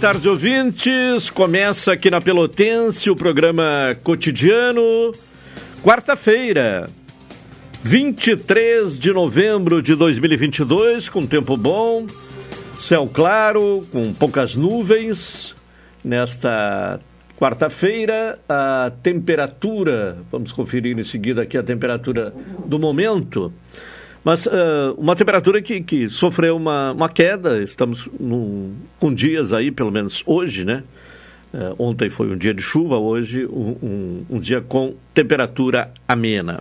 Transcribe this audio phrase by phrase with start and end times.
[0.00, 1.28] Tarde, ouvintes.
[1.28, 5.12] Começa aqui na Pelotense o programa cotidiano.
[5.82, 6.88] Quarta-feira,
[7.82, 12.06] 23 de novembro de 2022, com tempo bom,
[12.78, 15.54] céu claro, com poucas nuvens.
[16.02, 16.98] Nesta
[17.38, 22.32] quarta-feira, a temperatura, vamos conferir em seguida aqui a temperatura
[22.64, 23.52] do momento.
[24.24, 24.50] Mas uh,
[24.98, 30.22] uma temperatura que, que sofreu uma, uma queda, estamos num, com dias aí, pelo menos
[30.26, 30.82] hoje, né?
[31.52, 36.60] Uh, ontem foi um dia de chuva, hoje um, um, um, dia com temperatura amena.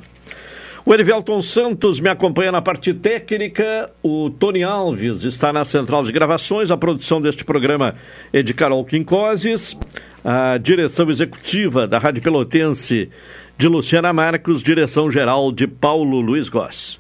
[0.84, 6.12] O Erivelton Santos me acompanha na parte técnica, o Tony Alves está na central de
[6.12, 7.94] gravações, a produção deste programa
[8.34, 9.78] é de Carol Quincoses,
[10.24, 13.10] a direção executiva da Rádio Pelotense
[13.58, 17.00] de Luciana Marcos, direção geral de Paulo Luiz Goss.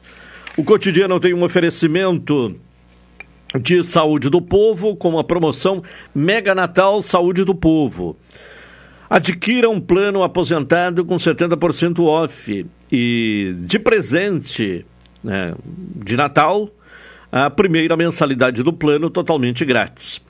[0.58, 2.56] O cotidiano tem um oferecimento
[3.60, 5.82] de saúde do povo com a promoção
[6.14, 8.18] Mega Natal Saúde do Povo.
[9.10, 14.86] Adquira um plano aposentado com 70% off e de presente
[15.24, 15.56] né,
[15.96, 16.70] de Natal
[17.31, 20.22] a primeira mensalidade do plano totalmente grátis.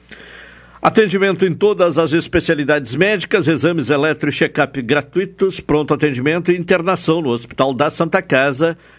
[0.81, 7.21] Atendimento em todas as especialidades médicas, exames eletro e check-up gratuitos, pronto atendimento e internação
[7.21, 8.77] no Hospital da Santa Casa,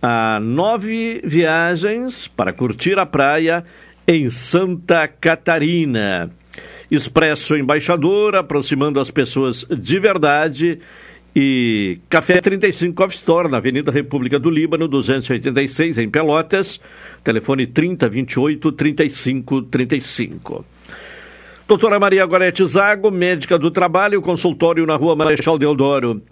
[0.00, 3.64] a nove viagens para curtir a praia
[4.06, 6.30] em Santa Catarina.
[6.90, 10.78] Expresso Embaixador, aproximando as pessoas de verdade.
[11.36, 16.80] E Café 35 Coffee Store, na Avenida República do Líbano, 286, em Pelotas.
[17.22, 20.64] Telefone 3028 3535.
[21.68, 26.22] Doutora Maria Gorete Zago, médica do trabalho, consultório na rua Marechal Deodoro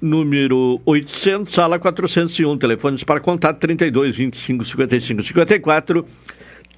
[0.00, 2.58] número 800, sala 401.
[2.58, 6.06] Telefones para contato 32 25 55 54,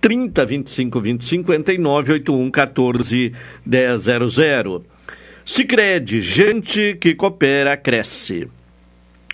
[0.01, 3.33] 30 25 20 59, 81 14
[3.65, 4.97] 100.
[5.45, 8.49] Sicredi, gente que coopera, cresce.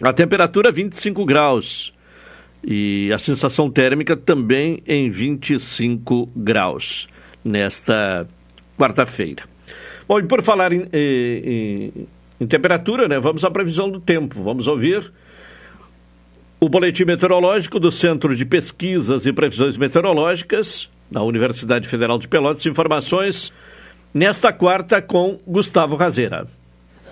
[0.02, 1.94] A temperatura 25 graus
[2.64, 7.08] e a sensação térmica também em 25 graus
[7.44, 8.26] nesta
[8.78, 9.44] quarta-feira.
[10.06, 12.08] Bom, e por falar em, em, em
[12.46, 13.18] temperatura, né?
[13.18, 14.42] Vamos à previsão do tempo.
[14.42, 15.12] Vamos ouvir
[16.60, 22.64] o boletim meteorológico do Centro de Pesquisas e Previsões Meteorológicas da Universidade Federal de Pelotas.
[22.66, 23.52] Informações
[24.14, 26.46] nesta quarta com Gustavo Razeira.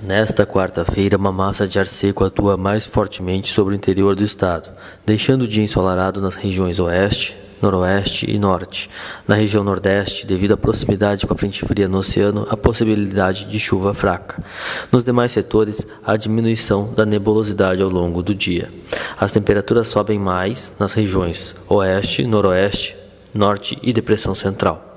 [0.02, 4.70] Nesta quarta-feira, uma massa de ar seco atua mais fortemente sobre o interior do estado,
[5.04, 8.90] deixando o dia ensolarado nas regiões oeste, noroeste e norte.
[9.26, 13.58] Na região nordeste, devido à proximidade com a frente fria no oceano, a possibilidade de
[13.58, 14.42] chuva fraca.
[14.90, 18.70] Nos demais setores, há diminuição da nebulosidade ao longo do dia.
[19.18, 22.96] As temperaturas sobem mais nas regiões oeste, noroeste,
[23.34, 24.90] norte e depressão central.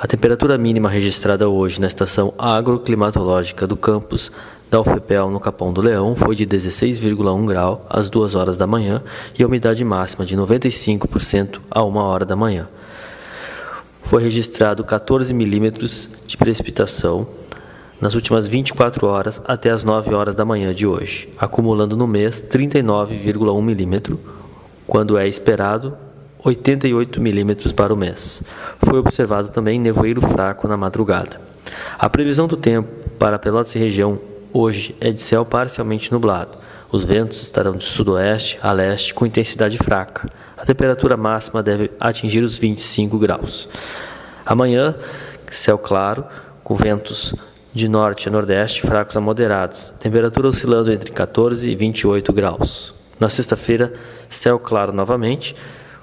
[0.00, 4.30] A temperatura mínima registrada hoje na estação agroclimatológica do campus
[4.70, 9.02] da UFPEL no Capão do Leão foi de 16,1 grau às 2 horas da manhã
[9.38, 12.68] e a umidade máxima de 95% a 1 hora da manhã.
[14.02, 17.26] Foi registrado 14 milímetros de precipitação
[18.00, 22.42] nas últimas 24 horas até as 9 horas da manhã de hoje, acumulando no mês
[22.42, 24.20] 39,1 milímetro,
[24.86, 25.96] quando é esperado
[26.44, 28.42] 88 milímetros para o mês.
[28.78, 31.40] Foi observado também nevoeiro fraco na madrugada.
[31.98, 32.88] A previsão do tempo
[33.18, 34.18] para Pelotas e região
[34.52, 36.58] hoje é de céu parcialmente nublado.
[36.90, 40.28] Os ventos estarão de sudoeste a leste com intensidade fraca.
[40.56, 43.68] A temperatura máxima deve atingir os 25 graus.
[44.44, 44.96] Amanhã,
[45.50, 46.24] céu claro,
[46.64, 47.34] com ventos
[47.72, 49.90] de norte a nordeste fracos a moderados.
[50.00, 52.94] Temperatura oscilando entre 14 e 28 graus.
[53.20, 53.92] Na sexta-feira,
[54.28, 55.54] céu claro novamente,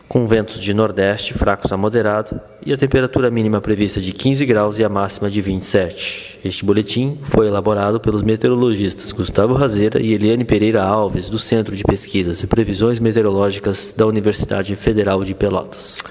[0.07, 4.79] com ventos de nordeste fracos a moderado e a temperatura mínima prevista de 15 graus
[4.79, 6.39] e a máxima de 27.
[6.43, 11.83] Este boletim foi elaborado pelos meteorologistas Gustavo Razeira e Eliane Pereira Alves, do Centro de
[11.83, 16.03] Pesquisas e Previsões Meteorológicas da Universidade Federal de Pelotas.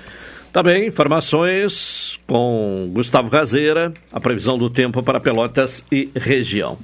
[0.53, 6.79] Tá bem, informações com Gustavo Razeira, a previsão do tempo para Pelotas e região.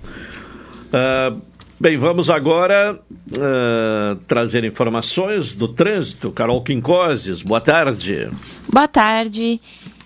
[0.90, 1.40] Uh,
[1.80, 3.00] Bem, vamos agora
[3.32, 6.30] uh, trazer informações do trânsito.
[6.30, 8.28] Carol Quincoses, boa tarde.
[8.68, 9.58] Boa tarde.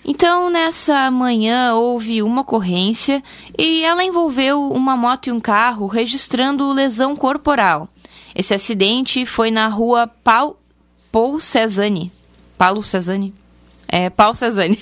[0.05, 3.21] Então, nessa manhã houve uma ocorrência
[3.59, 7.88] e ela envolveu uma moto e um carro registrando lesão corporal.
[8.37, 10.56] Esse acidente foi na rua Paul,
[11.11, 12.12] Paul Cezanne.
[12.56, 13.35] Paulo Cezanne?
[13.88, 14.79] É, Paul Cezanne.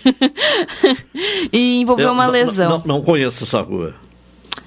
[1.51, 2.69] e envolveu Eu, uma lesão.
[2.69, 3.95] Não, não, não conheço essa rua.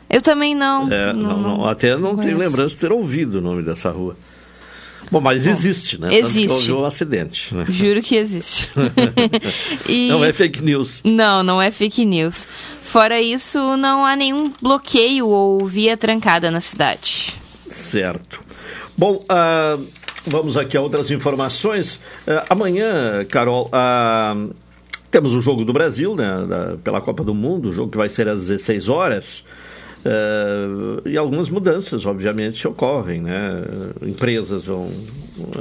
[0.10, 0.92] Eu também não.
[0.92, 4.16] É, não, não até não, não tenho lembrança de ter ouvido o nome dessa rua.
[5.12, 6.14] Bom, mas Bom, existe, né?
[6.14, 6.48] Existe.
[6.48, 7.54] Tanto que houve um acidente.
[7.54, 7.66] Né?
[7.70, 8.70] Juro que existe.
[9.88, 10.10] e...
[10.10, 11.02] Não é fake news.
[11.04, 12.48] Não, não é fake news.
[12.82, 17.36] Fora isso, não há nenhum bloqueio ou via trancada na cidade.
[17.68, 18.42] Certo.
[18.98, 19.86] Bom, uh,
[20.26, 21.96] vamos aqui a outras informações.
[22.28, 24.56] Uh, amanhã, Carol, uh,
[25.12, 26.46] temos o Jogo do Brasil, né?
[26.48, 29.44] Da, pela Copa do Mundo, o jogo que vai ser às 16 horas.
[30.06, 33.22] Uh, e algumas mudanças, obviamente, ocorrem.
[33.22, 33.64] Né?
[34.04, 34.88] Empresas vão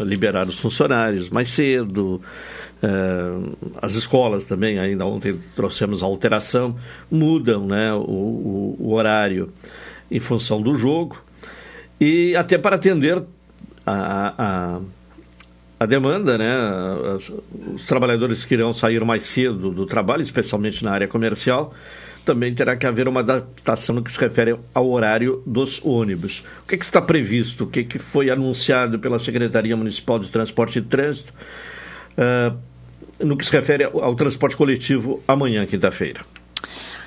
[0.05, 2.20] liberar os funcionários mais cedo,
[2.82, 6.76] uh, as escolas também, ainda ontem trouxemos a alteração,
[7.11, 9.50] mudam né, o, o, o horário
[10.11, 11.23] em função do jogo,
[11.99, 13.23] e até para atender
[13.87, 14.35] a,
[14.76, 14.81] a,
[15.81, 16.55] a demanda, né?
[17.75, 21.73] Os trabalhadores que irão sair mais cedo do trabalho, especialmente na área comercial,
[22.25, 26.44] também terá que haver uma adaptação no que se refere ao horário dos ônibus.
[26.65, 27.65] O que, é que está previsto?
[27.65, 31.32] O que, é que foi anunciado pela Secretaria Municipal de Transporte e Trânsito
[32.19, 32.56] uh,
[33.25, 36.21] no que se refere ao, ao transporte coletivo amanhã, quinta-feira?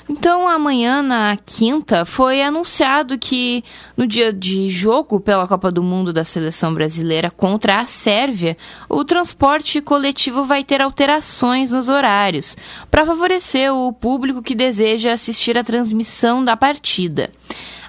[0.09, 3.61] Então, amanhã, na quinta, foi anunciado que
[3.95, 8.55] no dia de jogo pela Copa do Mundo da seleção brasileira contra a Sérvia,
[8.87, 12.55] o transporte coletivo vai ter alterações nos horários
[12.89, 17.29] para favorecer o público que deseja assistir à transmissão da partida.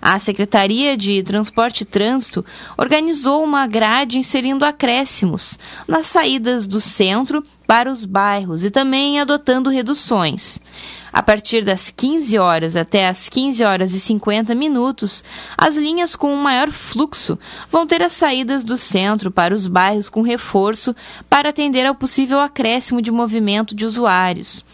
[0.00, 2.44] A Secretaria de Transporte e Trânsito
[2.76, 9.68] organizou uma grade inserindo acréscimos nas saídas do centro para os bairros e também adotando
[9.68, 10.58] reduções.
[11.12, 15.24] A partir das 15 horas até as 15 horas e 50 minutos,
[15.56, 17.38] as linhas com maior fluxo
[17.70, 20.94] vão ter as saídas do centro para os bairros com reforço
[21.28, 24.64] para atender ao possível acréscimo de movimento de usuários.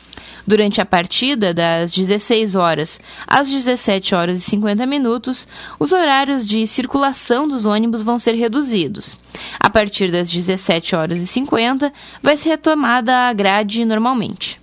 [0.47, 5.49] Durante a partida, das 16 horas às 17 horas e 50 minutos,
[5.79, 9.17] os horários de circulação dos ônibus vão ser reduzidos.
[9.59, 14.61] A partir das 17 horas e 50, vai ser retomada a grade normalmente.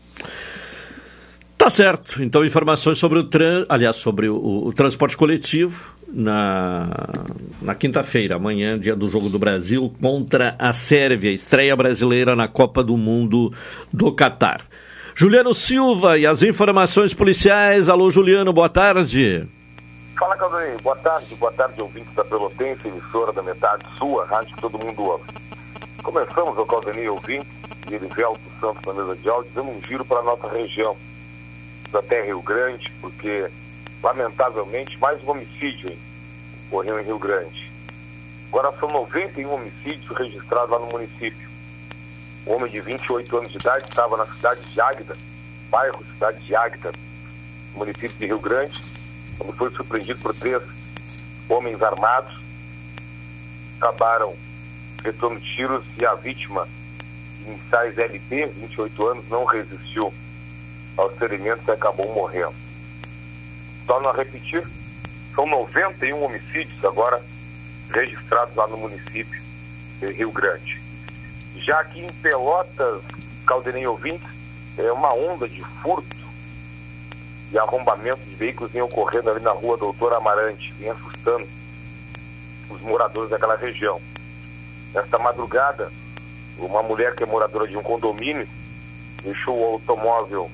[1.57, 2.23] Tá certo.
[2.23, 6.89] Então, informações sobre o trans, aliás, sobre o, o transporte coletivo na,
[7.61, 12.83] na quinta-feira, amanhã, dia do Jogo do Brasil, contra a Sérvia, estreia brasileira na Copa
[12.83, 13.53] do Mundo
[13.91, 14.61] do Catar.
[15.15, 17.89] Juliano Silva e as informações policiais.
[17.89, 19.47] Alô, Juliano, boa tarde.
[20.17, 20.77] Fala, Caldanei.
[20.81, 25.03] Boa tarde, boa tarde, ouvinte da Pelotense, emissora da metade sua, rádio que todo mundo
[25.03, 25.23] ouve.
[26.03, 27.47] Começamos, o Caldanei, ouvinte,
[27.89, 30.95] e Elivelto Santos na mesa de áudio, dando um giro para a nossa região
[31.93, 33.49] até Rio Grande, porque,
[34.01, 35.91] lamentavelmente, mais um homicídio
[36.67, 37.69] ocorreu em Rio Grande.
[38.47, 41.50] Agora são 91 homicídios registrados lá no município.
[42.45, 45.15] Um homem de 28 anos de idade estava na cidade de Águida,
[45.69, 46.91] bairro cidade de Águida,
[47.75, 48.81] município de Rio Grande,
[49.37, 50.61] quando foi surpreendido por três
[51.47, 52.39] homens armados.
[53.79, 54.35] Acabaram
[54.99, 56.67] efetuando tiros e a vítima,
[57.45, 60.13] iniciais LP, 28 anos, não resistiu
[60.97, 62.53] aos ferimentos e acabou morrendo.
[63.85, 64.63] Torno a repetir,
[65.35, 67.21] são 91 homicídios agora
[67.91, 69.41] registrados lá no município
[69.99, 70.80] de Rio Grande.
[71.61, 73.01] Já aqui em Pelotas,
[73.45, 74.27] Caldenei ouvintes,
[74.77, 76.15] é uma onda de furto
[77.51, 81.47] e arrombamento de veículos vem ocorrendo ali na rua Doutor Amarante, vem assustando
[82.69, 84.01] os moradores daquela região.
[84.93, 85.91] Nesta madrugada,
[86.57, 88.47] uma mulher que é moradora de um condomínio
[89.21, 90.49] deixou o automóvel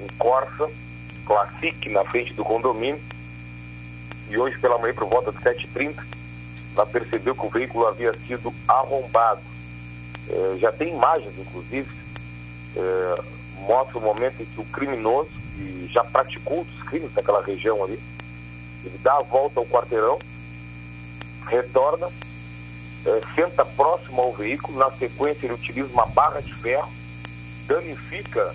[0.00, 0.68] em Corsa,
[1.24, 3.00] Classic, na frente do condomínio.
[4.28, 6.04] E hoje pela manhã, por volta de 7h30,
[6.74, 9.40] ela percebeu que o veículo havia sido arrombado.
[10.28, 11.90] É, já tem imagens, inclusive,
[12.76, 13.22] é,
[13.60, 18.00] mostra o momento em que o criminoso, que já praticou os crimes naquela região ali,
[18.84, 20.18] ele dá a volta ao quarteirão,
[21.46, 22.08] retorna,
[23.06, 26.90] é, senta próximo ao veículo, na sequência ele utiliza uma barra de ferro,
[27.66, 28.54] danifica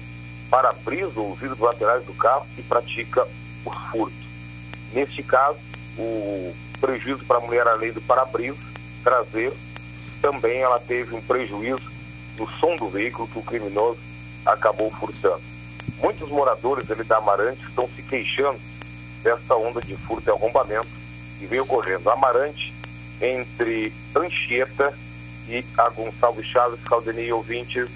[0.50, 3.28] para-brisa ou os vidros laterais do carro e pratica
[3.66, 4.26] os furtos.
[4.94, 5.58] Neste caso,
[5.98, 8.58] o prejuízo para a mulher além do para-brisa
[9.04, 9.56] traseiro,
[10.26, 11.84] também ela teve um prejuízo
[12.36, 14.00] no som do veículo que o criminoso
[14.44, 15.42] acabou furtando.
[16.02, 18.60] Muitos moradores ali da Amarante estão se queixando
[19.22, 20.88] dessa onda de furto e arrombamento
[21.38, 22.10] que vem ocorrendo.
[22.10, 22.74] Amarante,
[23.22, 24.92] entre Anchieta
[25.48, 27.88] e a Gonçalves Chaves, Caldenei ouvintes.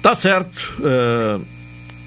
[0.00, 0.76] Tá certo.
[0.78, 1.44] Uh,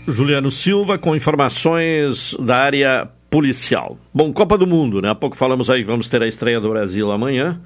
[0.10, 3.98] Juliano Silva com informações da área policial.
[4.14, 5.10] Bom, Copa do Mundo, né?
[5.10, 7.60] Há pouco falamos aí, vamos ter a estreia do Brasil amanhã.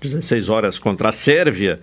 [0.00, 1.80] 16 horas contra a Sérvia.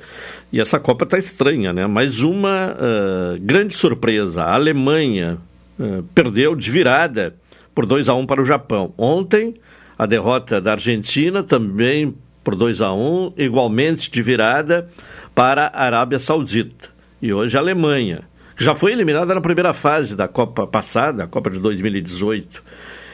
[0.51, 1.86] E essa Copa está estranha, né?
[1.88, 4.43] Mais uma uh, grande surpresa.
[4.43, 5.38] A Alemanha
[5.79, 7.36] uh, perdeu de virada
[7.74, 8.93] por 2 a 1 para o Japão.
[8.98, 9.55] Ontem,
[9.98, 14.89] a derrota da Argentina também por 2 a 1 igualmente de virada
[15.34, 16.89] para a Arábia Saudita.
[17.22, 18.22] E hoje a Alemanha,
[18.55, 22.63] que já foi eliminada na primeira fase da Copa passada, a Copa de 2018.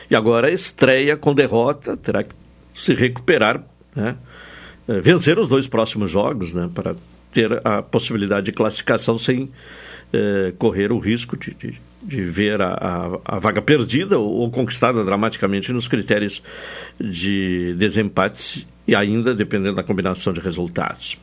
[0.09, 2.35] E agora estreia com derrota, terá que
[2.75, 3.63] se recuperar,
[3.95, 4.15] né?
[4.87, 6.69] Eh, vencer os dois próximos jogos, né?
[6.73, 6.95] Para
[7.31, 9.49] ter a possibilidade de classificação sem
[10.13, 12.73] eh, correr o risco de, de, de ver a,
[13.25, 16.43] a, a, vaga perdida ou, ou, conquistada dramaticamente nos critérios
[16.99, 21.17] de desempate e ainda dependendo da combinação de resultados.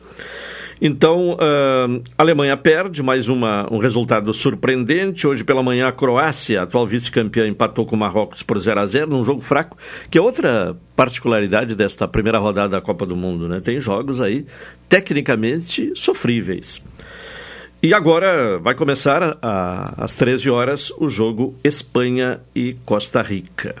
[0.81, 5.27] Então, uh, a Alemanha perde, mais uma, um resultado surpreendente.
[5.27, 9.09] Hoje pela manhã, a Croácia, atual vice-campeã, empatou com o Marrocos por 0 a 0
[9.09, 9.77] num jogo fraco,
[10.09, 13.49] que é outra particularidade desta primeira rodada da Copa do Mundo.
[13.49, 13.59] Né?
[13.59, 14.45] Tem jogos aí
[14.87, 16.81] tecnicamente sofríveis.
[17.83, 23.75] E agora vai começar a, às 13 horas o jogo Espanha e Costa Rica.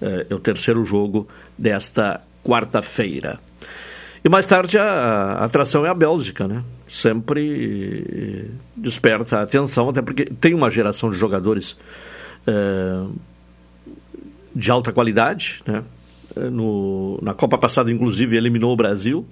[0.00, 1.26] É, é o terceiro jogo
[1.56, 3.40] desta quarta-feira.
[4.24, 6.62] E mais tarde a, atração é a Bélgica, né?
[6.88, 11.76] Sempre desperta a atenção, até porque tem uma geração de jogadores
[12.46, 13.04] é,
[14.54, 15.82] de alta qualidade, né?
[16.36, 19.26] É, no, na Copa passada, inclusive, eliminou o Brasil,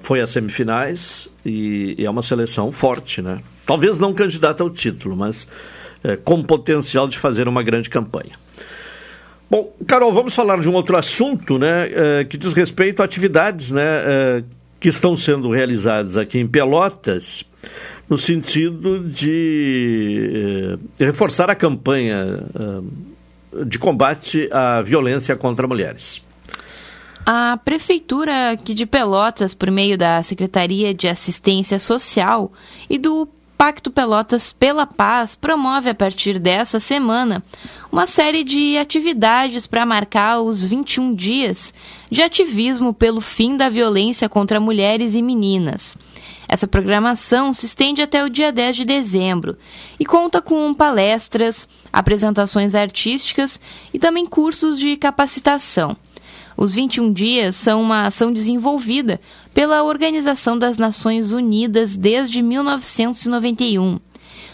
[0.00, 3.40] foi às semifinais e, e, é uma seleção forte, né?
[3.64, 5.48] Talvez não candidata ao título, mas
[6.24, 8.32] com potencial de fazer uma grande campanha.
[9.48, 13.70] Bom, Carol, vamos falar de um outro assunto, né, uh, que diz respeito a atividades,
[13.70, 13.82] né,
[14.40, 14.44] uh,
[14.80, 17.44] que estão sendo realizadas aqui em Pelotas,
[18.08, 22.40] no sentido de uh, reforçar a campanha
[23.66, 26.20] de combate à violência contra mulheres.
[27.24, 32.52] A Prefeitura aqui de Pelotas, por meio da Secretaria de Assistência Social
[32.88, 37.42] e do Pacto Pelotas pela Paz promove a partir dessa semana
[37.90, 41.72] uma série de atividades para marcar os 21 dias
[42.10, 45.96] de ativismo pelo fim da violência contra mulheres e meninas.
[46.46, 49.56] Essa programação se estende até o dia 10 de dezembro
[49.98, 53.58] e conta com palestras, apresentações artísticas
[53.92, 55.96] e também cursos de capacitação.
[56.56, 59.20] Os 21 dias são uma ação desenvolvida
[59.56, 63.98] pela Organização das Nações Unidas desde 1991.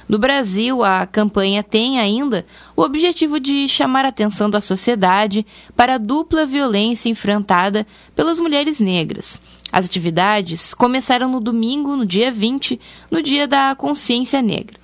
[0.09, 5.45] No Brasil, a campanha tem ainda o objetivo de chamar a atenção da sociedade
[5.75, 9.41] para a dupla violência enfrentada pelas mulheres negras.
[9.73, 12.79] As atividades começaram no domingo, no dia 20,
[13.11, 14.79] no Dia da Consciência Negra.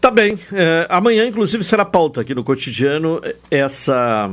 [0.00, 0.38] Tá bem.
[0.52, 4.30] É, amanhã, inclusive, será pauta aqui no cotidiano essa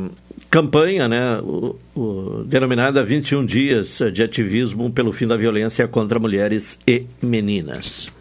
[0.50, 6.80] campanha, né, o, o, denominada 21 Dias de Ativismo pelo Fim da Violência contra Mulheres
[6.88, 8.12] e Meninas.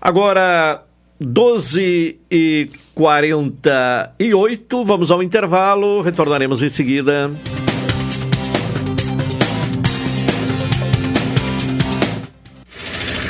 [0.00, 0.82] Agora,
[1.20, 7.30] 12 e 48, vamos ao intervalo, retornaremos em seguida.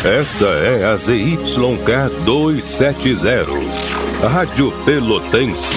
[0.02, 5.76] Esta é a ZYK 270, Rádio Pelotense,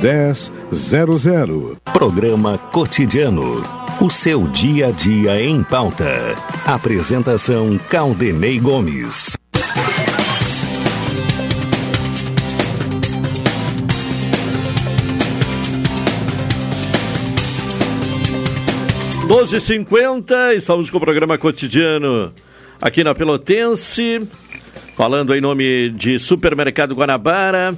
[0.00, 1.78] 1000.
[1.90, 3.64] Programa Cotidiano.
[3.98, 6.34] O seu dia a dia em pauta.
[6.66, 9.36] Apresentação Caldenei Gomes.
[19.26, 22.32] Doze cinquenta, estamos com o programa cotidiano
[22.80, 24.28] aqui na Pelotense,
[24.94, 27.74] falando em nome de Supermercado Guanabara.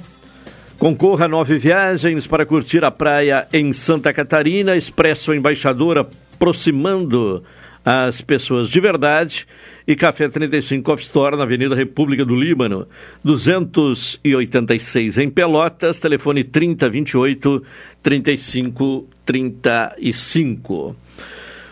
[0.79, 7.43] Concorra a nove viagens para curtir a praia em Santa Catarina, Expresso Embaixador aproximando
[7.83, 9.45] as pessoas de verdade
[9.85, 12.87] e Café 35 Off Store na Avenida República do Líbano,
[13.25, 17.61] 286 em Pelotas, telefone 3028
[18.01, 20.95] 3535.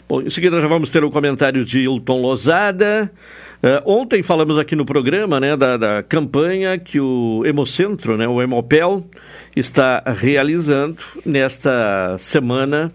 [0.09, 3.09] Bom, em seguida já vamos ter o comentário de Hilton Lozada.
[3.57, 8.39] Uh, ontem falamos aqui no programa né, da, da, campanha que o Hemocentro, né, o
[8.39, 9.03] Hemopel,
[9.55, 12.91] está realizando nesta semana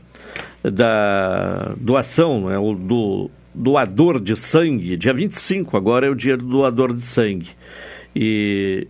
[0.63, 4.97] da doação, né, do doador de sangue.
[4.97, 7.51] Dia 25 agora é o dia do doador de sangue.
[8.15, 8.87] E,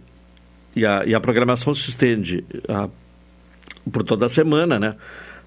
[0.76, 2.88] e, a, e a programação se estende a,
[3.90, 4.94] por toda a semana, né?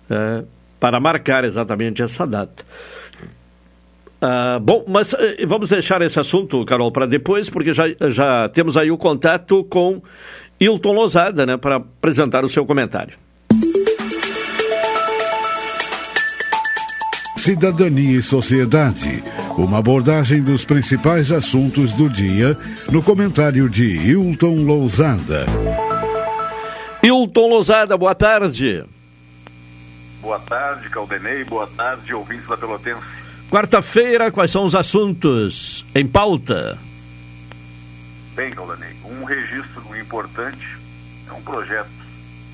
[0.09, 0.47] Uh,
[0.79, 2.63] para marcar exatamente essa data.
[4.25, 8.75] Uh, bom, mas uh, vamos deixar esse assunto, Carol, para depois, porque já, já temos
[8.75, 10.01] aí o contato com
[10.59, 13.15] Hilton Lozada, né, para apresentar o seu comentário.
[17.37, 19.23] Cidadania e Sociedade.
[19.55, 22.57] Uma abordagem dos principais assuntos do dia
[22.91, 25.45] no comentário de Hilton Lousada.
[27.03, 28.83] Hilton Lousada, boa tarde.
[30.19, 31.43] Boa tarde, Caldenei.
[31.43, 33.24] Boa tarde, ouvintes da Pelotense.
[33.49, 36.77] Quarta-feira, quais são os assuntos em pauta?
[38.35, 40.77] Bem, Caldenei, um registro importante
[41.29, 41.89] é um projeto,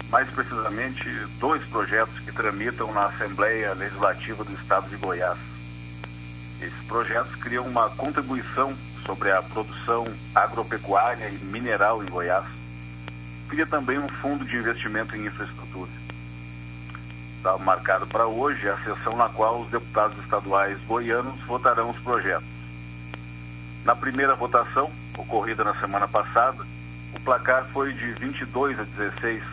[0.09, 1.03] mais precisamente
[1.39, 5.39] dois projetos que tramitam na Assembleia Legislativa do Estado de Goiás.
[6.61, 8.75] Esses projetos criam uma contribuição
[9.05, 12.45] sobre a produção agropecuária e mineral em Goiás.
[13.49, 15.89] Cria também um fundo de investimento em infraestrutura
[17.41, 22.45] está marcado para hoje a sessão na qual os deputados estaduais goianos votarão os projetos.
[23.83, 26.63] Na primeira votação, ocorrida na semana passada,
[27.15, 29.43] o placar foi de 22 a 16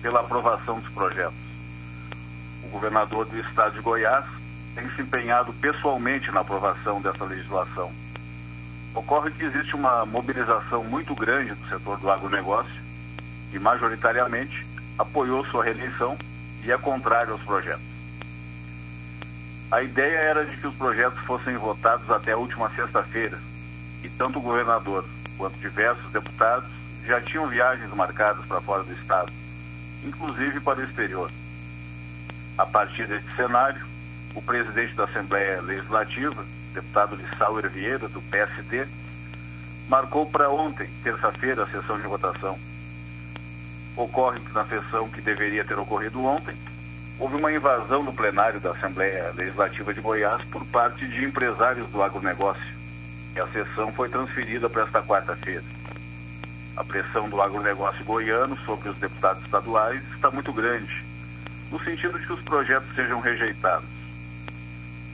[0.00, 1.34] pela aprovação dos projetos.
[2.62, 4.24] O governador do estado de Goiás
[4.76, 7.90] tem se empenhado pessoalmente na aprovação dessa legislação
[8.94, 12.80] Ocorre que existe uma mobilização muito grande do setor do agronegócio
[13.52, 14.64] e, majoritariamente,
[14.96, 16.16] apoiou sua reeleição
[16.64, 17.84] e é contrário aos projetos.
[19.70, 23.38] A ideia era de que os projetos fossem votados até a última sexta-feira
[24.02, 25.04] e tanto o governador
[25.36, 26.68] quanto diversos deputados
[27.04, 29.32] já tinham viagens marcadas para fora do estado,
[30.04, 31.30] inclusive para o exterior.
[32.56, 33.84] A partir deste cenário,
[34.34, 38.86] o presidente da Assembleia Legislativa, deputado Lissauer Vieira, do PSD,
[39.88, 42.58] marcou para ontem, terça-feira, a sessão de votação.
[43.96, 46.56] Ocorre que na sessão que deveria ter ocorrido ontem,
[47.18, 52.02] houve uma invasão do plenário da Assembleia Legislativa de Goiás por parte de empresários do
[52.02, 52.74] agronegócio.
[53.36, 55.64] E a sessão foi transferida para esta quarta-feira.
[56.76, 61.04] A pressão do agronegócio goiano sobre os deputados estaduais está muito grande
[61.70, 63.88] no sentido de que os projetos sejam rejeitados.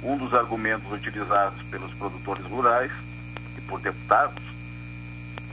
[0.03, 2.90] Um dos argumentos utilizados pelos produtores rurais
[3.59, 4.49] e por deputados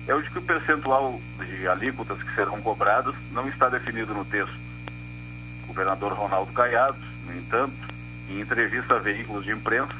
[0.07, 4.23] é o de que o percentual de alíquotas que serão cobradas não está definido no
[4.23, 4.57] texto.
[5.63, 7.75] O governador Ronaldo Caiado, no entanto,
[8.29, 9.93] em entrevista a veículos de imprensa,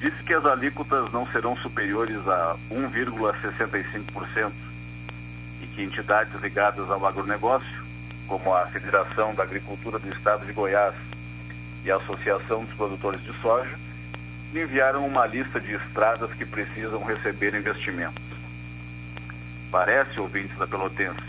[0.00, 4.50] disse que as alíquotas não serão superiores a 1,65%
[5.62, 7.82] e que entidades ligadas ao agronegócio
[8.26, 10.94] como a Federação da Agricultura do Estado de Goiás
[11.84, 13.78] e a Associação dos Produtores de Soja,
[14.54, 18.31] enviaram uma lista de estradas que precisam receber investimentos.
[19.72, 21.22] Parece, ouvintes da Pelotense,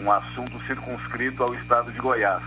[0.00, 2.42] um assunto circunscrito ao estado de Goiás.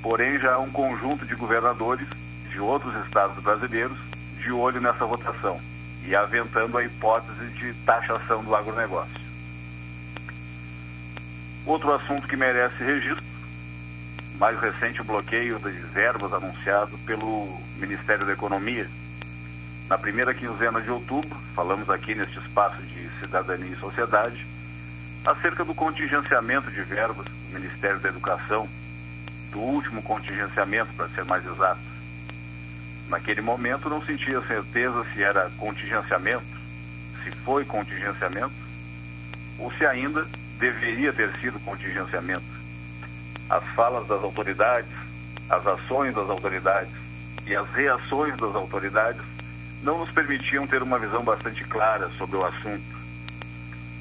[0.00, 2.06] Porém, já há um conjunto de governadores
[2.48, 3.98] de outros estados brasileiros
[4.38, 5.60] de olho nessa votação
[6.06, 9.20] e aventando a hipótese de taxação do agronegócio.
[11.66, 13.24] Outro assunto que merece registro,
[14.38, 18.88] mais recente o bloqueio de verbas anunciado pelo Ministério da Economia.
[19.88, 24.51] Na primeira quinzena de outubro, falamos aqui neste espaço de cidadania e sociedade,
[25.24, 28.68] acerca do contingenciamento de verbas do Ministério da Educação,
[29.50, 31.80] do último contingenciamento, para ser mais exato.
[33.08, 36.44] Naquele momento não sentia certeza se era contingenciamento,
[37.22, 38.54] se foi contingenciamento,
[39.58, 40.26] ou se ainda
[40.58, 42.42] deveria ter sido contingenciamento.
[43.48, 44.90] As falas das autoridades,
[45.48, 46.94] as ações das autoridades
[47.46, 49.22] e as reações das autoridades
[49.82, 53.01] não nos permitiam ter uma visão bastante clara sobre o assunto.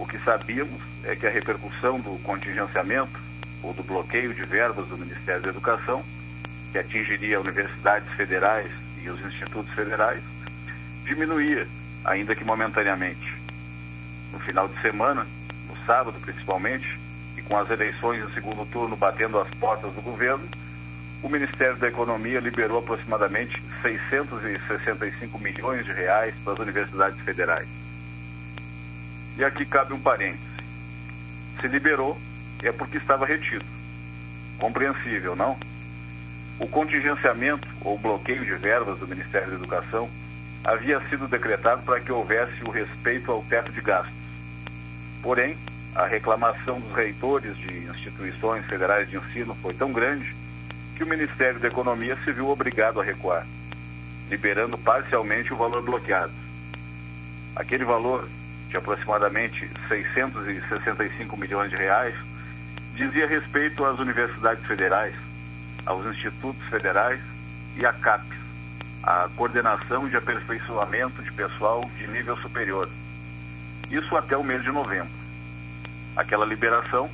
[0.02, 3.20] O que sabíamos é que a repercussão do contingenciamento
[3.62, 6.04] ou do bloqueio de verbas do Ministério da Educação,
[6.72, 10.24] que atingiria universidades federais e os institutos federais,
[11.06, 11.68] diminuía,
[12.04, 13.32] ainda que momentaneamente.
[14.34, 15.28] No final de semana,
[15.86, 17.00] sábado principalmente,
[17.38, 20.50] e com as eleições no segundo turno batendo as portas do governo,
[21.22, 27.81] o Ministério da Economia liberou aproximadamente 665 milhões de reais para as universidades federais.
[29.38, 30.44] E aqui cabe um parêntese.
[31.60, 32.20] Se liberou
[32.64, 33.66] é porque estava retido.
[34.58, 35.58] Compreensível, não?
[36.60, 40.10] O contingenciamento ou bloqueio de verbas do Ministério da Educação
[40.64, 44.14] havia sido decretado para que houvesse o respeito ao teto de gastos.
[45.24, 45.58] Porém,
[45.96, 50.36] a reclamação dos reitores de instituições federais de ensino foi tão grande
[50.96, 53.46] que o Ministério da Economia se viu obrigado a recuar,
[54.30, 56.32] liberando parcialmente o valor bloqueado.
[57.56, 58.30] Aquele valor,
[58.72, 62.16] de aproximadamente 665 milhões de reais,
[62.96, 65.14] dizia respeito às universidades federais,
[65.86, 67.20] aos institutos federais
[67.78, 68.40] e à CAPES,
[69.04, 72.90] a Coordenação de Aperfeiçoamento de Pessoal de Nível Superior.
[73.90, 75.22] Isso até o mês de novembro
[76.16, 77.10] aquela liberação,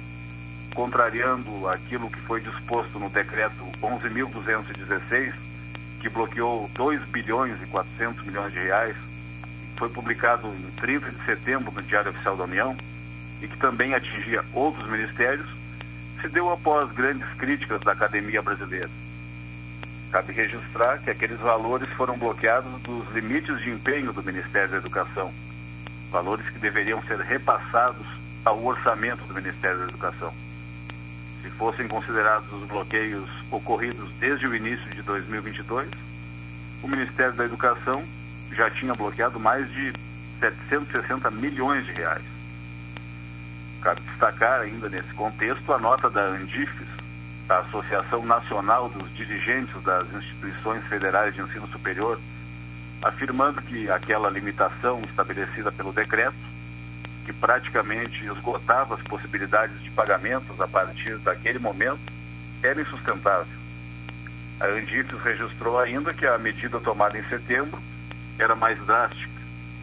[0.73, 5.33] contrariando aquilo que foi disposto no decreto 11.216,
[5.99, 8.95] que bloqueou 2 bilhões e 400 milhões de reais,
[9.77, 12.75] foi publicado em 30 de setembro no Diário Oficial da União
[13.41, 15.47] e que também atingia outros ministérios,
[16.19, 18.89] se deu após grandes críticas da academia brasileira.
[20.11, 25.31] Cabe registrar que aqueles valores foram bloqueados dos limites de empenho do Ministério da Educação,
[26.11, 28.05] valores que deveriam ser repassados
[28.43, 30.33] ao orçamento do Ministério da Educação.
[31.43, 35.87] Se fossem considerados os bloqueios ocorridos desde o início de 2022,
[36.81, 38.03] o Ministério da Educação
[38.57, 39.93] já tinha bloqueado mais de
[40.39, 42.23] 760 milhões de reais.
[43.81, 46.87] Cabe destacar ainda nesse contexto a nota da Andifes,
[47.47, 52.19] da Associação Nacional dos Dirigentes das Instituições Federais de Ensino Superior,
[53.03, 56.35] afirmando que aquela limitação estabelecida pelo decreto
[57.25, 61.99] que praticamente esgotava as possibilidades de pagamentos a partir daquele momento,
[62.63, 63.53] era insustentável.
[64.59, 67.79] A Andifes registrou ainda que a medida tomada em setembro
[68.39, 69.37] era mais drástica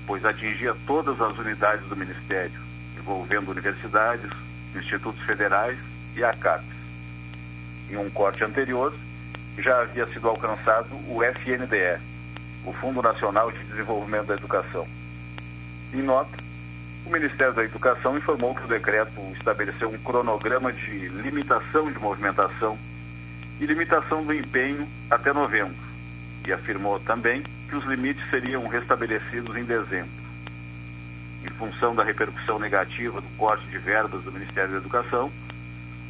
[0.06, 2.60] pois atingia todas as unidades do Ministério,
[2.96, 4.30] envolvendo universidades,
[4.74, 5.78] institutos federais
[6.16, 6.74] e a CAPES.
[7.90, 8.94] Em um corte anterior,
[9.58, 12.00] já havia sido alcançado o FNDE,
[12.64, 14.86] o Fundo Nacional de Desenvolvimento da Educação.
[15.92, 16.36] Em nota,
[17.06, 22.78] o Ministério da Educação informou que o decreto estabeleceu um cronograma de limitação de movimentação
[23.60, 25.76] e limitação do empenho até novembro,
[26.46, 30.24] e afirmou também que os limites seriam restabelecidos em dezembro.
[31.44, 35.30] Em função da repercussão negativa do corte de verbas do Ministério da Educação,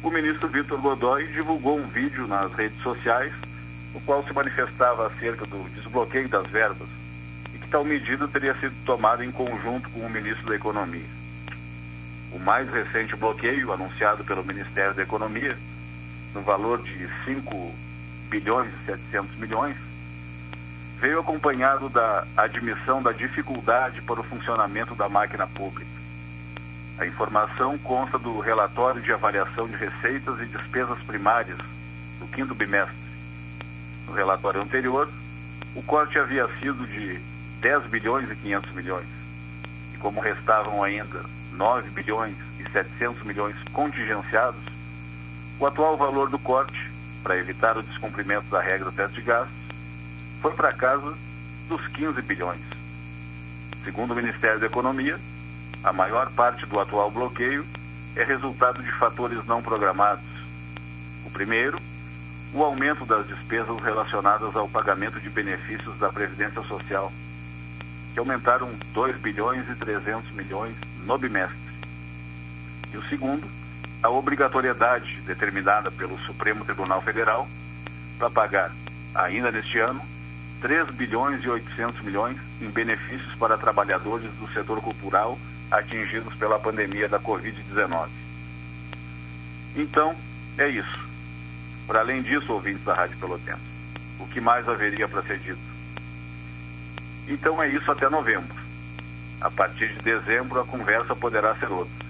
[0.01, 3.33] o ministro Vitor Godoy divulgou um vídeo nas redes sociais
[3.95, 6.87] no qual se manifestava acerca do desbloqueio das verbas
[7.53, 11.07] e que tal medida teria sido tomada em conjunto com o ministro da Economia.
[12.33, 15.57] O mais recente bloqueio, anunciado pelo Ministério da Economia,
[16.33, 17.73] no valor de 5
[18.29, 19.77] bilhões e 700 milhões,
[21.05, 25.85] veio acompanhado da admissão da dificuldade para o funcionamento da máquina pública
[26.97, 31.59] a informação consta do relatório de avaliação de receitas e despesas primárias
[32.19, 32.95] do quinto bimestre.
[34.07, 35.09] No relatório anterior,
[35.75, 37.19] o corte havia sido de
[37.59, 39.07] 10 bilhões e 500 milhões.
[39.93, 44.61] E como restavam ainda 9 bilhões e 700 milhões contingenciados,
[45.59, 46.89] o atual valor do corte,
[47.21, 49.64] para evitar o descumprimento da regra do teto de gastos,
[50.45, 51.17] foi para casa
[51.67, 52.61] dos 15 bilhões.
[53.83, 55.19] Segundo o Ministério da Economia,
[55.83, 57.65] a maior parte do atual bloqueio
[58.15, 60.23] é resultado de fatores não programados.
[61.25, 61.81] O primeiro,
[62.53, 67.11] o aumento das despesas relacionadas ao pagamento de benefícios da Previdência Social,
[68.13, 70.75] que aumentaram 2 bilhões e 300 milhões
[71.07, 71.57] no bimestre.
[72.93, 73.49] E o segundo,
[74.03, 77.47] a obrigatoriedade determinada pelo Supremo Tribunal Federal
[78.19, 78.71] para pagar,
[79.15, 80.13] ainda neste ano,
[80.61, 85.37] 3 bilhões e 800 milhões em benefícios para trabalhadores do setor cultural
[85.69, 88.09] atingidos pela pandemia da Covid-19.
[89.75, 90.15] Então,
[90.57, 90.99] é isso.
[91.85, 93.61] Para além disso, ouvintes da Rádio Pelotense,
[94.19, 95.75] o que mais haveria para ser dito?
[97.27, 98.55] Então é isso até novembro.
[99.41, 102.05] A partir de dezembro, a conversa poderá ser outra.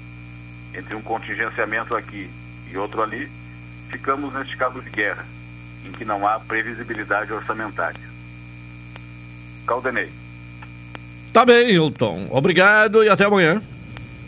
[0.73, 2.29] Entre um contingenciamento aqui
[2.69, 3.29] e outro ali,
[3.89, 5.25] ficamos neste cabo de guerra,
[5.83, 8.14] em que não há previsibilidade orçamentária.
[9.65, 10.09] Caldenei.
[11.33, 12.27] Tá bem, Hilton.
[12.31, 13.61] Obrigado e até amanhã.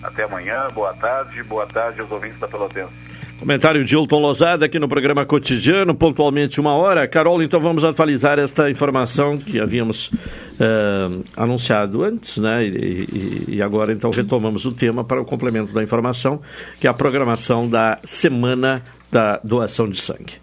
[0.03, 3.07] Até amanhã, boa tarde, boa tarde aos ouvintes da Pelotense.
[3.39, 7.07] Comentário de Hilton Lozada aqui no programa cotidiano, pontualmente uma hora.
[7.07, 12.65] Carol, então vamos atualizar esta informação que havíamos uh, anunciado antes, né?
[12.65, 16.41] E, e, e, agora então retomamos o tema para o complemento da informação,
[16.79, 20.33] que é a programação da Semana da Doação de Sangue.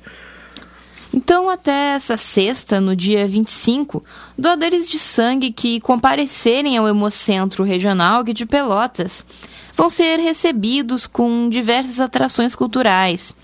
[1.16, 4.02] Então, até essa sexta, no dia 25,
[4.36, 9.24] doadores de sangue que comparecerem ao Hemocentro Regional de Pelotas
[9.76, 13.34] vão ser recebidos com diversas atrações culturais,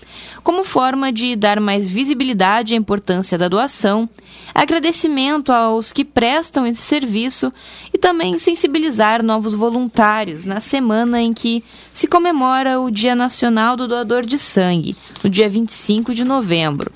[0.43, 4.09] como forma de dar mais visibilidade à importância da doação,
[4.53, 7.51] agradecimento aos que prestam esse serviço
[7.93, 11.63] e também sensibilizar novos voluntários na semana em que
[11.93, 16.91] se comemora o Dia Nacional do Doador de Sangue, no dia 25 de novembro.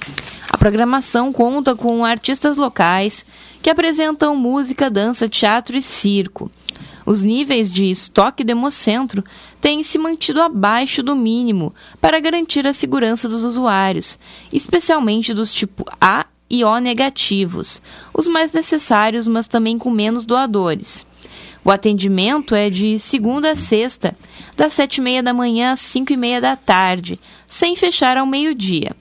[0.50, 3.26] A programação conta com artistas locais
[3.62, 6.50] que apresentam música, dança, teatro e circo.
[7.06, 9.24] Os níveis de estoque do Hemocentro
[9.62, 14.18] têm se mantido abaixo do mínimo para garantir a segurança dos usuários,
[14.52, 17.82] especialmente dos tipo A e O negativos,
[18.13, 21.06] os mais necessários, mas também com menos doadores.
[21.63, 24.15] O atendimento é de segunda a sexta,
[24.56, 28.26] das sete e meia da manhã às cinco e meia da tarde, sem fechar ao
[28.26, 28.96] meio-dia.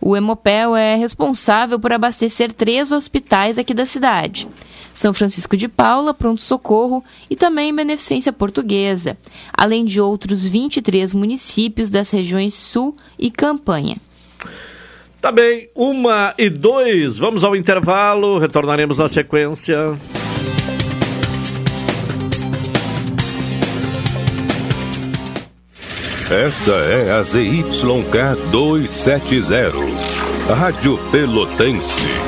[0.00, 4.48] O Hemopel é responsável por abastecer três hospitais aqui da cidade.
[4.98, 9.16] São Francisco de Paula, Pronto Socorro e também Beneficência Portuguesa,
[9.56, 13.96] além de outros 23 municípios das regiões Sul e Campanha.
[15.20, 19.96] Tá bem, uma e dois, vamos ao intervalo, retornaremos na sequência.
[26.30, 32.27] Esta é a ZYK 270, Rádio Pelotense,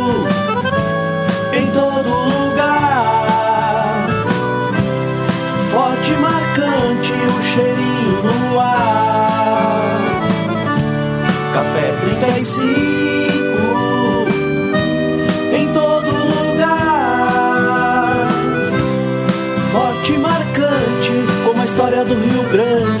[22.51, 23.00] Grande.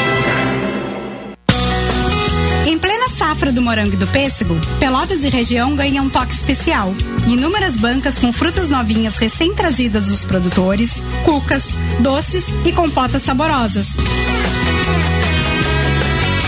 [3.31, 6.93] safra do morango e do pêssego, Pelotas e região ganham um toque especial.
[7.25, 13.95] Inúmeras bancas com frutas novinhas recém-trazidas dos produtores, cucas, doces e compotas saborosas.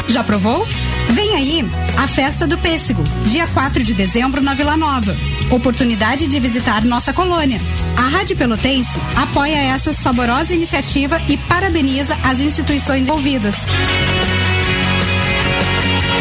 [0.10, 0.68] Já provou?
[1.12, 1.66] Vem aí
[1.96, 5.16] a Festa do Pêssego, dia 4 de dezembro na Vila Nova.
[5.52, 7.62] Oportunidade de visitar nossa colônia.
[7.96, 13.56] A Rádio Pelotense apoia essa saborosa iniciativa e parabeniza as instituições envolvidas.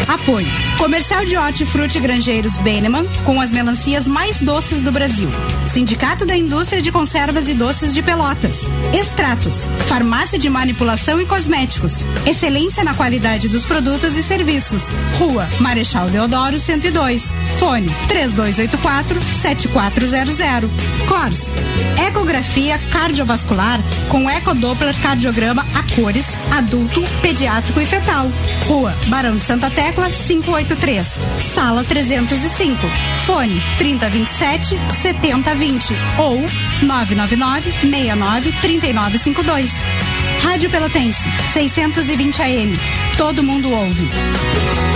[0.07, 0.47] Apoio.
[0.77, 5.29] Comercial de Hortifruti Grangeiros Beneman, com as melancias mais doces do Brasil.
[5.65, 8.61] Sindicato da Indústria de Conservas e Doces de Pelotas.
[8.93, 9.67] Extratos.
[9.87, 12.05] Farmácia de Manipulação e Cosméticos.
[12.25, 14.89] Excelência na qualidade dos produtos e serviços.
[15.17, 17.31] Rua Marechal Deodoro 102.
[17.59, 20.69] Fone 3284 7400.
[21.07, 21.55] Cors.
[22.07, 28.31] Ecografia cardiovascular com ecodoppler cardiograma a cores, adulto, pediátrico e fetal.
[28.67, 31.19] Rua Barão de Santa Tecla 583.
[31.53, 32.79] Sala 305.
[33.25, 36.37] Fone 3027 7020 ou
[36.81, 39.71] 999 69 3952.
[40.41, 42.79] Rádio Pelotense 620 AM.
[43.17, 44.92] Todo mundo ouve.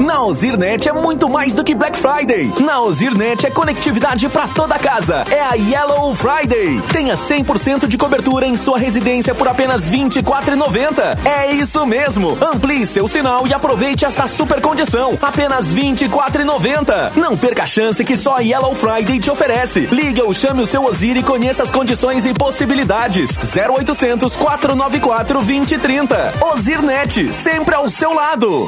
[0.00, 2.50] Na Ozirnet é muito mais do que Black Friday.
[2.60, 5.24] Na Ozirnet é conectividade para toda casa.
[5.30, 6.80] É a Yellow Friday.
[6.90, 11.18] Tenha 100% de cobertura em sua residência por apenas R$ 24,90.
[11.22, 12.36] É isso mesmo.
[12.40, 15.18] Amplie seu sinal e aproveite esta super condição.
[15.20, 17.12] Apenas R$ 24,90.
[17.16, 19.80] Não perca a chance que só a Yellow Friday te oferece.
[19.80, 23.38] Ligue ou chame o seu Ozir e conheça as condições e possibilidades.
[23.38, 26.34] 0800 494 2030.
[26.40, 28.66] Ozirnet, sempre ao seu lado.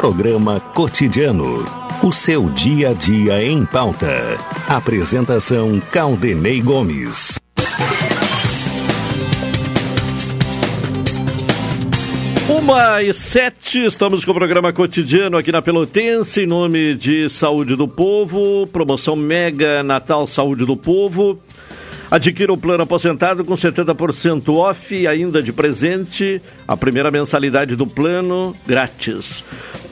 [0.00, 1.62] Programa Cotidiano.
[2.02, 4.08] O seu dia a dia em pauta.
[4.66, 7.38] Apresentação Caldenei Gomes.
[12.48, 17.76] Uma e sete, estamos com o programa cotidiano aqui na Pelotense, em nome de Saúde
[17.76, 21.38] do Povo, promoção Mega Natal Saúde do Povo.
[22.10, 27.86] Adquira o plano aposentado com 70% off e ainda de presente a primeira mensalidade do
[27.86, 29.44] plano grátis.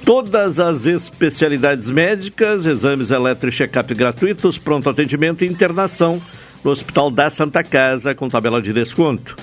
[0.05, 6.21] Todas as especialidades médicas, exames eletro e check-up gratuitos, pronto atendimento e internação
[6.65, 9.37] no Hospital da Santa Casa com tabela de desconto.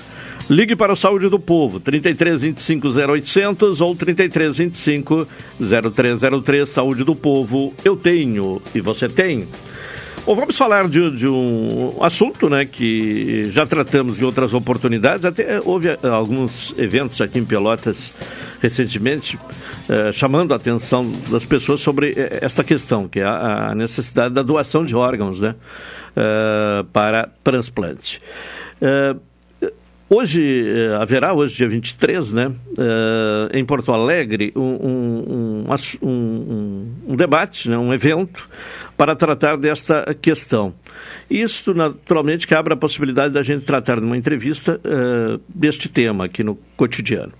[0.50, 5.26] Ligue para o Saúde do Povo, 33 25 0800 ou 33 25
[5.58, 6.68] 0303.
[6.68, 9.48] Saúde do Povo, eu tenho e você tem.
[10.26, 15.24] Bom, vamos falar de, de, um assunto né, que já tratamos em outras oportunidades.
[15.24, 18.12] Até houve eh, alguns eventos aqui em Pelotas
[18.60, 19.38] recentemente
[19.88, 24.42] eh, chamando a atenção das pessoas sobre eh, esta questão, que é a, necessidade da
[24.42, 25.54] doação de órgãos né,
[26.92, 28.20] para transplante.
[30.08, 30.64] Hoje,
[31.00, 32.52] haverá, hoje, dia 23, né,
[33.52, 35.66] em Porto Alegre, um, um,
[36.00, 38.48] um, um, debate, né, um evento
[38.96, 40.74] para tratar desta questão.
[41.30, 46.42] Isto, naturalmente, que abre a possibilidade da gente tratar numa entrevista uh, deste tema aqui
[46.42, 47.32] no cotidiano.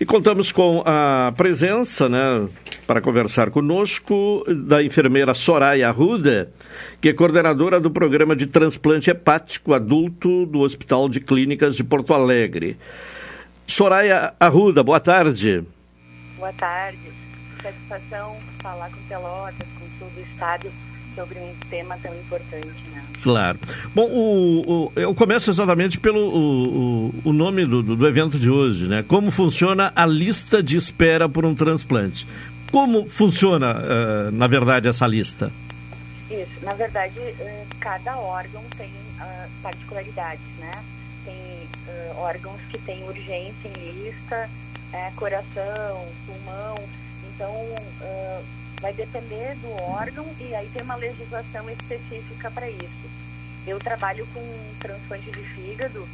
[0.00, 2.48] E contamos com a presença, né,
[2.88, 6.50] para conversar conosco, da enfermeira Soraya Arruda,
[7.00, 12.12] que é coordenadora do programa de transplante hepático adulto do Hospital de Clínicas de Porto
[12.12, 12.76] Alegre.
[13.66, 15.62] Soraya Arruda, boa tarde.
[16.36, 16.98] Boa tarde.
[17.62, 19.68] Satisfação falar com Pelotas,
[20.08, 20.70] do Estado
[21.14, 22.82] sobre um tema tão importante.
[22.90, 23.04] Né?
[23.22, 23.58] Claro.
[23.94, 28.88] Bom, o, o, eu começo exatamente pelo o, o nome do, do, evento de hoje,
[28.88, 29.02] né?
[29.06, 32.26] Como funciona a lista de espera por um transplante?
[32.70, 35.52] Como funciona, uh, na verdade, essa lista?
[36.30, 40.82] Isso, na verdade, uh, cada órgão tem uh, particularidades, né?
[41.24, 41.36] Tem
[42.16, 44.48] órgãos que têm urgência em lista,
[44.92, 46.76] é, coração, pulmão,
[47.22, 47.54] então
[48.82, 53.10] vai depender do órgão e aí tem uma legislação específica para isso.
[53.64, 54.42] Eu trabalho com
[54.80, 56.06] transplante de fígado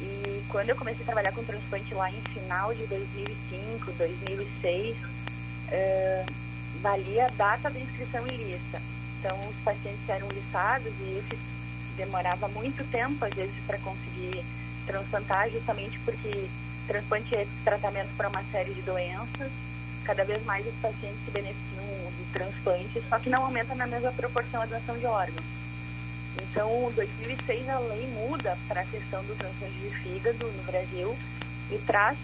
[0.00, 6.32] e quando eu comecei a trabalhar com transplante lá em final de 2005, 2006, uh,
[6.80, 8.80] valia a data da inscrição em lista.
[9.20, 11.38] Então os pacientes eram listados e isso
[11.94, 14.42] demorava muito tempo às vezes para conseguir
[14.86, 16.48] transplantar, justamente porque
[16.86, 19.52] transplante é tratamento para uma série de doenças
[20.04, 22.03] cada vez mais os pacientes se beneficiam
[22.34, 25.46] transplante, só que não aumenta na mesma proporção a doação de órgãos.
[26.42, 31.16] Então, em 2006, a lei muda para a questão do transplante de fígado no Brasil
[31.70, 32.18] e traz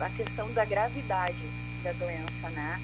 [0.00, 1.36] a questão da gravidade
[1.82, 2.80] da doença, né?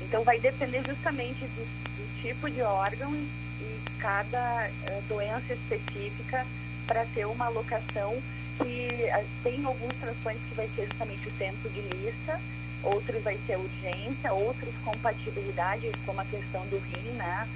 [0.00, 6.46] Então, vai depender justamente do, do tipo de órgão e cada uh, doença específica
[6.86, 8.16] para ter uma alocação
[8.58, 12.40] que uh, tem alguns transplantes que vai ser justamente o tempo de lista
[12.84, 17.48] outros vai ser urgência, outros compatibilidade, como a questão do rim, né?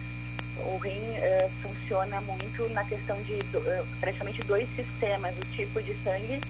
[0.59, 5.95] O rim uh, funciona muito na questão de uh, praticamente dois sistemas, o tipo de
[6.03, 6.41] sangue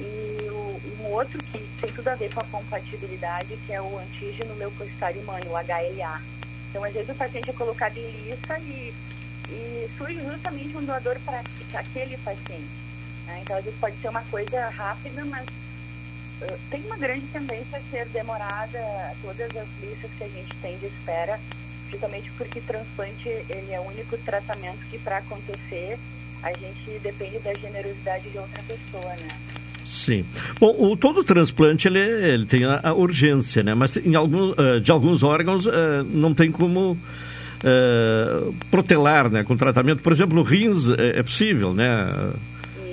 [0.00, 3.98] e o, um outro que tem tudo a ver com a compatibilidade, que é o
[3.98, 6.20] antígeno leucocitário humano, o HLA.
[6.70, 8.92] Então, às vezes o paciente é colocado em lista e,
[9.48, 11.40] e surge justamente um doador para
[11.74, 12.84] aquele paciente.
[13.26, 13.40] Né?
[13.42, 15.46] Então, às vezes pode ser uma coisa rápida, mas
[16.70, 18.78] tem uma grande tendência a ser demorada
[19.22, 21.40] todas as listas que a gente tem de espera,
[21.90, 25.98] justamente porque transplante ele é o único tratamento que para acontecer
[26.42, 29.28] a gente depende da generosidade de outra pessoa, né?
[29.84, 30.24] Sim.
[30.58, 33.74] Bom, o, todo transplante ele, ele tem a, a, urgência, né?
[33.74, 35.72] Mas em algum, uh, de alguns órgãos uh,
[36.10, 39.44] não tem como uh, protelar, né?
[39.44, 42.32] Com tratamento, por exemplo, rins é, é possível, né?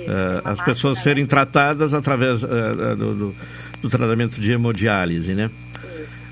[0.08, 3.34] Uh, as pessoas serem tratadas através uh, do, do,
[3.82, 5.50] do, tratamento de hemodiálise, né?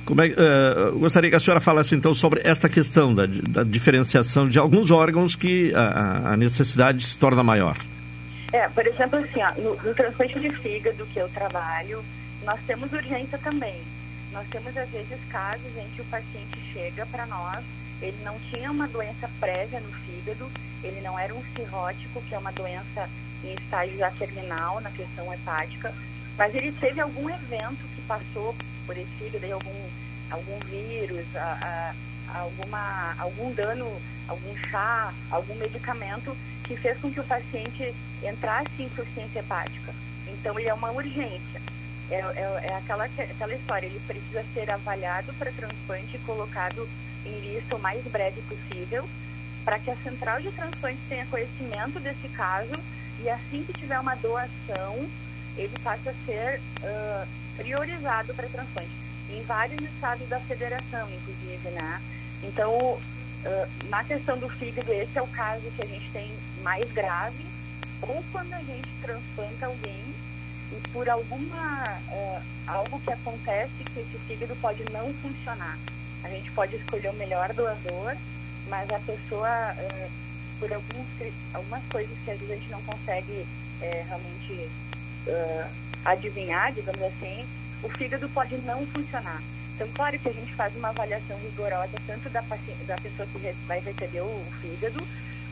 [0.05, 4.49] Como é, uh, gostaria que a senhora falasse então sobre esta questão da, da diferenciação
[4.49, 7.77] de alguns órgãos que a, a, necessidade se torna maior.
[8.53, 12.03] É, por exemplo, assim, ó, no, no transplante de fígado que eu trabalho,
[12.45, 13.77] nós temos urgência também.
[14.33, 17.63] Nós temos, às vezes, casos em que o paciente chega para nós,
[18.01, 20.51] ele não tinha uma doença prévia no fígado,
[20.83, 23.09] ele não era um cirrótico, que é uma doença
[23.45, 25.95] em estágio já terminal na questão hepática,
[26.37, 28.55] mas ele teve algum evento que passou
[28.87, 29.89] por esse fígado, algum,
[30.31, 31.95] algum vírus, a,
[32.29, 38.71] a, alguma, algum dano, algum chá, algum medicamento que fez com que o paciente entrasse
[38.79, 39.93] em insuficiência hepática.
[40.27, 41.61] Então, ele é uma urgência.
[42.11, 46.89] É, é, é aquela, aquela história, ele precisa ser avaliado para transplante e colocado
[47.25, 49.09] em lista o mais breve possível,
[49.65, 52.73] para que a central de transplante tenha conhecimento desse caso
[53.23, 55.09] e assim que tiver uma doação,
[55.57, 58.91] ele passa a ser uh, priorizado para transplante.
[59.31, 62.01] Em vários estados da federação, inclusive, né?
[62.43, 62.99] Então, uh,
[63.89, 67.45] na questão do fígado, esse é o caso que a gente tem mais grave,
[68.03, 70.03] ou quando a gente transplanta alguém
[70.73, 75.79] e por alguma uh, algo que acontece que esse fígado pode não funcionar.
[76.23, 78.17] A gente pode escolher o melhor doador,
[78.69, 79.75] mas a pessoa,
[80.61, 81.07] por alguns,
[81.53, 83.47] algumas coisas que às vezes a gente não consegue
[83.81, 84.69] é, realmente
[85.27, 85.71] uh,
[86.05, 87.47] adivinhar, digamos assim,
[87.83, 89.43] o fígado pode não funcionar.
[89.75, 92.43] Então, claro que a gente faz uma avaliação rigorosa tanto da,
[92.87, 95.03] da pessoa que vai receber o fígado,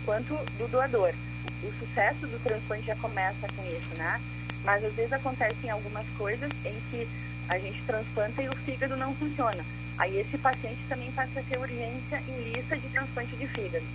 [0.05, 1.15] quanto do doador.
[1.63, 4.21] O sucesso do transplante já começa com isso, né?
[4.65, 7.09] Mas às vezes acontecem algumas coisas em que
[7.49, 9.65] a gente transplanta e o fígado não funciona.
[9.97, 13.87] Aí esse paciente também passa a ter urgência em lista de transplante de fígado.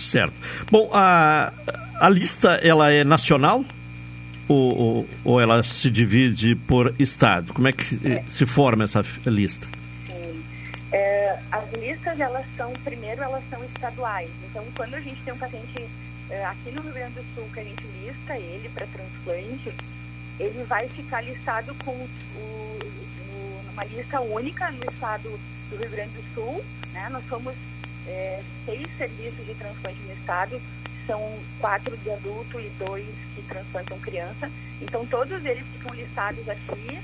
[0.00, 0.34] Certo.
[0.70, 1.52] Bom, a,
[2.00, 3.64] a lista ela é nacional
[4.48, 7.52] ou, ou, ou ela se divide por estado?
[7.52, 8.24] Como é que é.
[8.28, 9.68] se forma essa lista?
[10.06, 10.42] Sim.
[10.90, 14.30] É, as listas elas são primeiro elas são estaduais.
[14.48, 15.86] Então quando a gente tem um paciente
[16.30, 19.72] é, aqui no Rio Grande do Sul que a gente lista ele para transplante,
[20.38, 25.38] ele vai ficar listado com o, o, numa lista única no estado
[25.68, 26.64] do Rio Grande do Sul.
[26.92, 27.08] Né?
[27.10, 27.54] Nós somos
[28.10, 30.60] é, seis serviços de transplante no estado,
[31.06, 34.50] são quatro de adulto e dois que transplantam criança.
[34.82, 37.00] Então todos eles ficam listados aqui,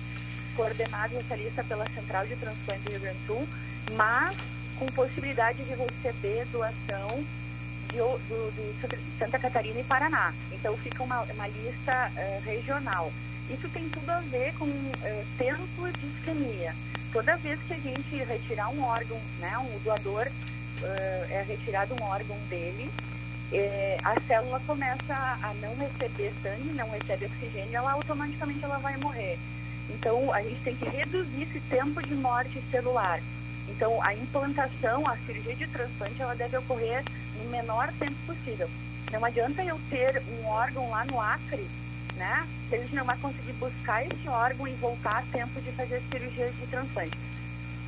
[0.57, 3.49] coordenados essa lista pela Central de Transplante do Rio Grande do Sul,
[3.93, 4.37] mas
[4.79, 7.25] com possibilidade de receber doação
[7.91, 10.33] de, do, Santa Catarina e Paraná.
[10.53, 13.13] Então fica uma, uma lista uh, regional.
[13.49, 16.75] Isso tem tudo a ver com uh, tempo de isquemia.
[17.13, 20.29] Toda vez que a gente retirar um órgão, né, um doador
[20.83, 22.91] uh, é retirado um órgão dele,
[23.53, 28.97] é, a célula começa a não receber sangue, não recebe oxigênio, ela automaticamente ela vai
[28.97, 29.39] morrer.
[29.89, 33.21] Então a gente tem que reduzir esse tempo de morte celular.
[33.69, 37.05] Então a implantação, a cirurgia de transplante, ela deve ocorrer
[37.39, 38.69] no menor tempo possível.
[39.13, 41.67] Não adianta eu ter um órgão lá no Acre,
[42.17, 42.47] né?
[42.69, 46.03] Se a gente não vai conseguir buscar esse órgão e voltar a tempo de fazer
[46.11, 47.17] cirurgia de transplante.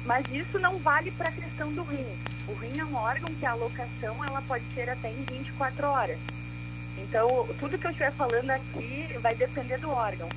[0.05, 2.07] Mas isso não vale para a questão do rim.
[2.49, 6.19] O rim é um órgão que a alocação ela pode ser até em 24 horas.
[6.97, 10.29] Então, tudo que eu estiver falando aqui vai depender do órgão.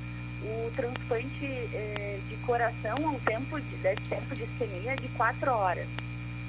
[0.42, 3.76] O transplante eh, de coração é um tempo de,
[4.08, 5.86] tempo de isquemia de 4 horas.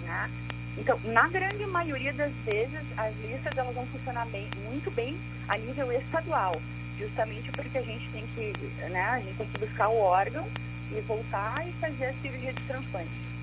[0.04, 0.30] Né?
[0.78, 5.16] Então, na grande maioria das vezes, as listas elas vão funcionar bem, muito bem
[5.48, 6.60] a nível estadual,
[6.98, 8.54] justamente porque a gente tem que,
[8.90, 10.48] né, a gente tem que buscar o órgão
[10.98, 13.34] e voltar e fazer a cirurgia de transplante.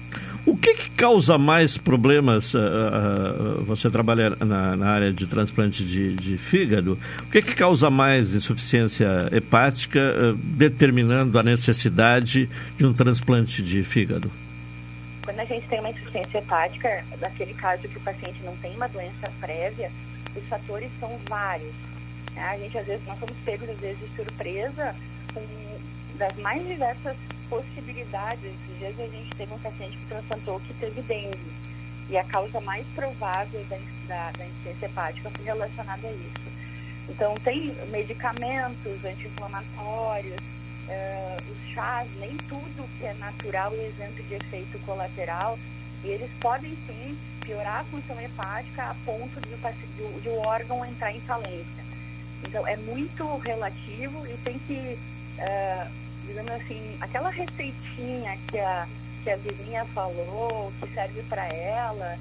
[0.45, 2.55] O que, que causa mais problemas?
[2.55, 6.99] Uh, uh, você trabalha na, na, área de transplante de, de, fígado.
[7.21, 13.85] O que, que causa mais insuficiência hepática, uh, determinando a necessidade de um transplante de
[13.85, 14.31] fígado?
[15.25, 18.89] Quando a gente tem uma insuficiência hepática, naquele caso que o paciente não tem uma
[18.89, 19.91] doença prévia,
[20.35, 21.73] os fatores são vários.
[22.35, 22.43] Né?
[22.43, 24.95] A gente às vezes nós somos pegos às vezes de surpresa
[25.35, 25.41] com
[26.19, 27.17] das mais diversas
[27.51, 28.45] possibilidades.
[28.45, 31.53] Esses dias a gente teve um paciente que transplantou que teve dengue.
[32.09, 33.77] E a causa mais provável da,
[34.09, 36.51] da, da insuficiência hepática foi relacionada a isso.
[37.09, 44.35] Então, tem medicamentos anti-inflamatórios, uh, os chás, nem tudo que é natural e isento de
[44.35, 45.59] efeito colateral,
[46.05, 50.85] e eles podem sim piorar a função hepática a ponto de, de, de o órgão
[50.85, 51.85] entrar em falência.
[52.47, 54.99] Então, é muito relativo e tem que
[55.39, 56.00] uh,
[56.31, 58.87] digamos assim, aquela receitinha que a,
[59.25, 62.17] que a vizinha falou, que serve para ela,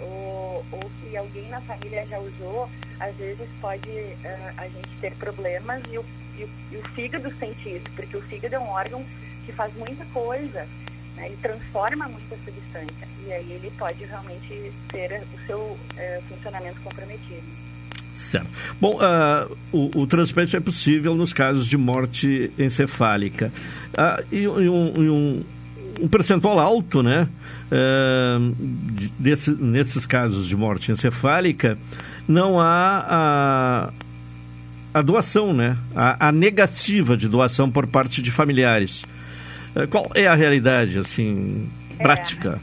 [0.00, 5.14] ou, ou que alguém na família já usou, às vezes pode uh, a gente ter
[5.16, 6.04] problemas e o,
[6.38, 9.04] e, e o fígado sente isso, porque o fígado é um órgão
[9.44, 10.66] que faz muita coisa,
[11.16, 15.78] né, ele transforma muita substância, e aí ele pode realmente ter o seu uh,
[16.30, 17.69] funcionamento comprometido.
[18.20, 18.46] Certo.
[18.78, 23.50] Bom, uh, o, o, transplante é possível nos casos de morte encefálica.
[23.92, 25.44] Uh, e, e, um, e um,
[26.02, 27.26] um, percentual alto, né?
[27.72, 28.54] Uh,
[29.18, 31.78] desse, nesses casos de morte encefálica,
[32.28, 33.92] não há a,
[34.98, 35.78] a doação, né?
[35.96, 39.04] A, a negativa de doação por parte de familiares.
[39.88, 41.66] qual é a realidade, assim,
[41.98, 42.02] é.
[42.02, 42.60] prática?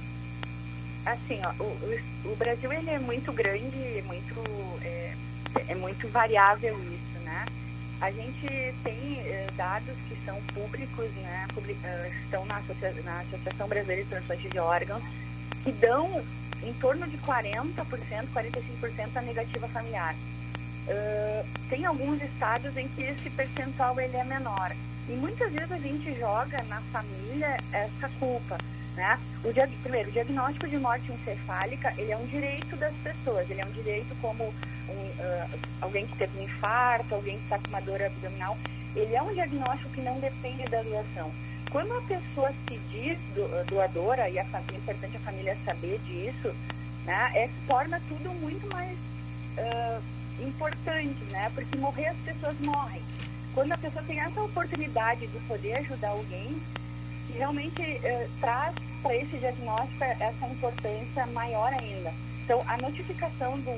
[1.03, 4.35] É, assim, ó, o, o, Brasil ele é muito grande, muito
[4.81, 4.96] é
[5.75, 7.45] muito variável isso, né?
[7.99, 8.47] A gente
[8.83, 11.47] tem uh, dados que são públicos, né?
[11.53, 12.61] Public, uh, estão na,
[13.03, 15.03] na Associação Brasileira de Transplante de Órgãos,
[15.63, 16.23] que dão
[16.63, 17.73] em torno de 40%,
[18.33, 20.15] 45% da negativa familiar.
[20.87, 24.71] Uh, tem alguns estados em que esse percentual ele é menor.
[25.09, 28.57] E muitas vezes a gente joga na família essa culpa.
[28.95, 29.19] Né?
[29.43, 29.53] O
[29.83, 33.71] primeiro, o diagnóstico de morte encefálica ele é um direito das pessoas, ele é um
[33.71, 34.53] direito como
[34.89, 38.57] um, uh, alguém que teve um infarto, alguém que está com uma dor abdominal,
[38.95, 41.31] ele é um diagnóstico que não depende da doação.
[41.69, 45.99] Quando a pessoa se diz do, doadora, e a família, é importante a família saber
[45.99, 46.55] disso,
[47.05, 48.97] né, é, torna tudo muito mais
[49.57, 50.01] uh,
[50.41, 51.51] importante, né?
[51.53, 53.01] Porque morrer as pessoas morrem.
[53.53, 56.61] Quando a pessoa tem essa oportunidade de poder ajudar alguém,
[57.33, 62.13] realmente uh, traz para esse diagnóstico essa importância maior ainda.
[62.43, 63.77] Então, a notificação do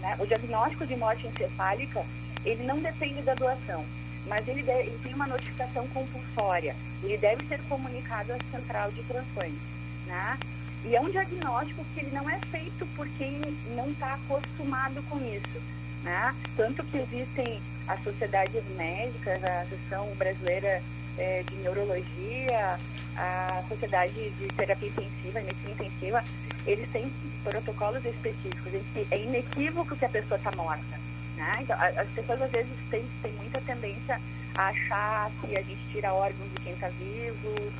[0.00, 2.04] né, o diagnóstico de morte encefálica,
[2.44, 3.84] ele não depende da doação,
[4.26, 6.74] mas ele, deve, ele tem uma notificação compulsória.
[7.02, 9.58] Ele deve ser comunicado à central de transplante,
[10.06, 10.38] né?
[10.84, 13.40] E é um diagnóstico que ele não é feito por quem
[13.76, 15.62] não está acostumado com isso.
[16.02, 16.34] Né?
[16.56, 20.82] Tanto que existem as sociedades médicas, a Associação Brasileira
[21.16, 22.78] é, de Neurologia,
[23.16, 26.24] a Sociedade de Terapia Intensiva, Medicina Intensiva,
[26.66, 31.00] eles têm protocolos específicos em que é inequívoco que a pessoa está morta.
[31.36, 31.58] Né?
[31.60, 34.20] Então, as pessoas às vezes têm, têm muita tendência
[34.54, 37.72] a achar que a gente tira órgãos de quem está vivo,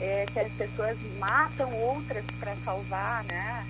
[0.00, 3.64] é, que as pessoas matam outras para salvar né,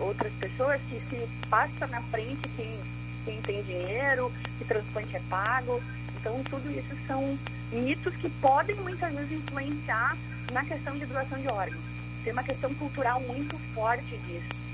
[0.00, 2.78] outras pessoas, que se passa na frente quem,
[3.24, 5.82] quem tem dinheiro, que transplante é pago.
[6.18, 7.38] Então, tudo isso são
[7.70, 10.16] mitos que podem muitas vezes influenciar
[10.52, 11.93] na questão de doação de órgãos.
[12.24, 14.64] Tem uma questão cultural muito forte disso.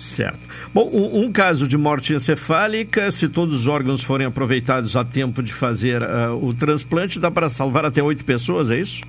[0.00, 0.38] Certo.
[0.72, 5.42] Bom, um, um, caso de morte encefálica, se todos os órgãos forem aproveitados a tempo
[5.42, 9.02] de fazer uh, o transplante, dá para salvar até oito pessoas, é isso?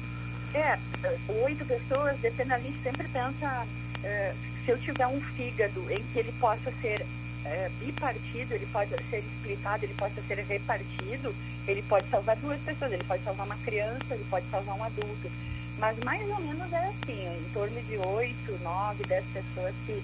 [0.53, 0.77] É,
[1.43, 3.65] oito pessoas, depende, a gente sempre pensa,
[4.03, 4.33] é,
[4.65, 7.05] se eu tiver um fígado em que ele possa ser
[7.45, 11.33] é, bipartido, ele pode ser splitado, ele pode ser repartido,
[11.67, 15.31] ele pode salvar duas pessoas, ele pode salvar uma criança, ele pode salvar um adulto.
[15.81, 19.99] Mas mais ou menos é assim, em torno de oito, nove, dez pessoas que,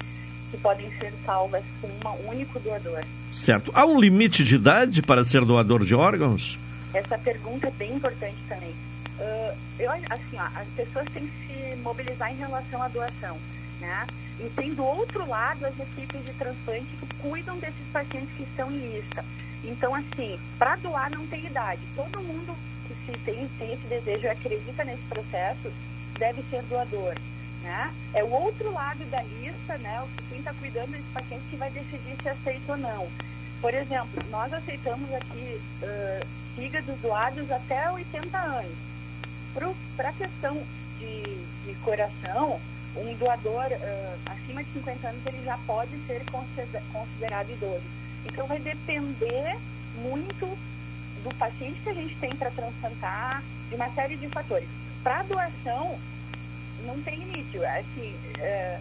[0.50, 3.04] que podem ser salvas com um único doador.
[3.32, 3.72] Certo.
[3.76, 6.58] Há um limite de idade para ser doador de órgãos?
[6.96, 8.72] Essa pergunta é bem importante também.
[9.20, 13.38] Uh, eu, assim, ó, as pessoas têm que se mobilizar em relação à doação,
[13.80, 14.08] né?
[14.40, 18.72] E tem do outro lado as equipes de transplante que cuidam desses pacientes que estão
[18.72, 19.24] em lista.
[19.64, 21.82] Então, assim, para doar não tem idade.
[21.96, 22.56] Todo mundo
[23.08, 25.72] que se tem, tem esse desejo e acredita nesse processo
[26.20, 27.16] deve ser doador.
[27.64, 27.94] Né?
[28.14, 30.06] É o outro lado da lista, né?
[30.30, 33.08] Quem está cuidando desses pacientes que vai decidir se aceita ou não.
[33.62, 38.76] Por exemplo, nós aceitamos aqui uh, fígados doados até 80 anos.
[39.96, 40.62] Para a questão
[41.00, 41.24] de,
[41.66, 42.60] de, coração,
[42.96, 46.22] um doador uh, acima de 50 anos ele já pode ser
[46.92, 47.84] considerado idoso.
[48.26, 49.58] Então vai depender
[49.96, 50.58] muito
[51.28, 54.68] do paciente que a gente tem para transplantar, de uma série de fatores.
[55.04, 55.98] Para doação,
[56.86, 57.58] não tem limite.
[57.66, 58.80] Assim, uh,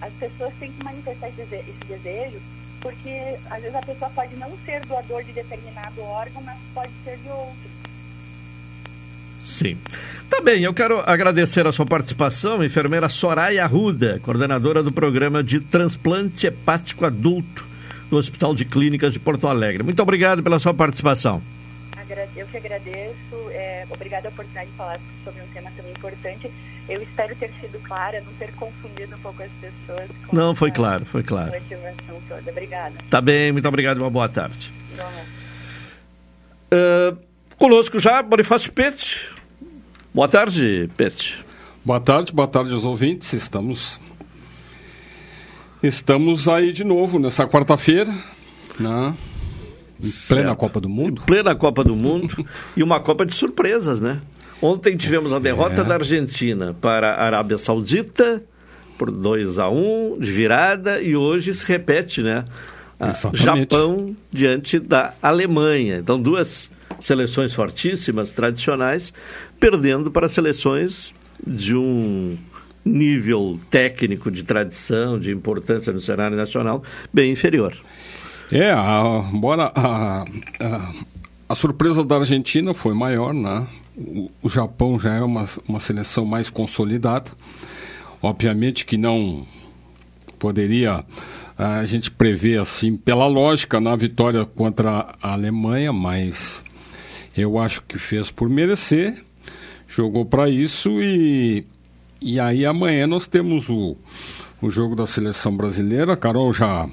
[0.00, 2.38] as pessoas têm que manifestar esse desejo,
[2.80, 7.16] porque às vezes a pessoa pode não ser doador de determinado órgão, mas pode ser
[7.18, 7.72] de outro.
[9.42, 9.76] Sim.
[10.30, 15.60] Tá bem, eu quero agradecer a sua participação, enfermeira Soraya Arruda, coordenadora do programa de
[15.60, 17.66] transplante hepático adulto
[18.08, 19.82] do Hospital de Clínicas de Porto Alegre.
[19.82, 21.42] Muito obrigado pela sua participação.
[22.36, 26.50] Eu que agradeço, é, obrigada a oportunidade de falar sobre um tema tão importante.
[26.88, 30.10] Eu espero ter sido clara, não ter confundido um pouco as pessoas.
[30.32, 31.52] não, foi claro, foi claro.
[32.28, 32.50] Toda.
[32.50, 32.94] Obrigada.
[33.08, 34.72] Tá bem, muito obrigado, uma boa tarde.
[36.72, 37.16] Uh,
[37.56, 39.20] conosco já, Bonifácio Pete,
[40.14, 41.42] Boa tarde, Pet.
[41.82, 43.32] Boa tarde, boa tarde aos ouvintes.
[43.32, 43.98] Estamos
[45.82, 48.12] estamos aí de novo nessa quarta-feira,
[48.78, 49.14] né?
[50.02, 51.22] Em plena Copa do Mundo.
[51.22, 52.44] Em plena Copa do Mundo
[52.76, 54.20] e uma Copa de surpresas, né?
[54.60, 55.84] Ontem tivemos a derrota é.
[55.84, 58.42] da Argentina para a Arábia Saudita
[58.96, 62.44] por 2 a 1 um, de virada e hoje se repete, né?
[63.32, 65.96] Japão diante da Alemanha.
[65.96, 69.12] Então, duas seleções fortíssimas, tradicionais,
[69.58, 71.12] perdendo para seleções
[71.44, 72.38] de um
[72.84, 76.82] nível técnico, de tradição, de importância no cenário nacional
[77.12, 77.74] bem inferior.
[78.54, 80.24] É, a, embora a,
[80.60, 80.92] a,
[81.48, 83.66] a, surpresa da Argentina foi maior, né?
[83.96, 87.30] O, o Japão já é uma, uma seleção mais consolidada.
[88.20, 89.46] Obviamente que não
[90.38, 91.02] poderia
[91.56, 96.62] a gente prever assim pela lógica na vitória contra a Alemanha, mas
[97.34, 99.24] eu acho que fez por merecer,
[99.88, 101.64] jogou para isso e,
[102.20, 103.96] e aí amanhã nós temos o,
[104.60, 106.18] o jogo da seleção brasileira.
[106.18, 106.86] Carol já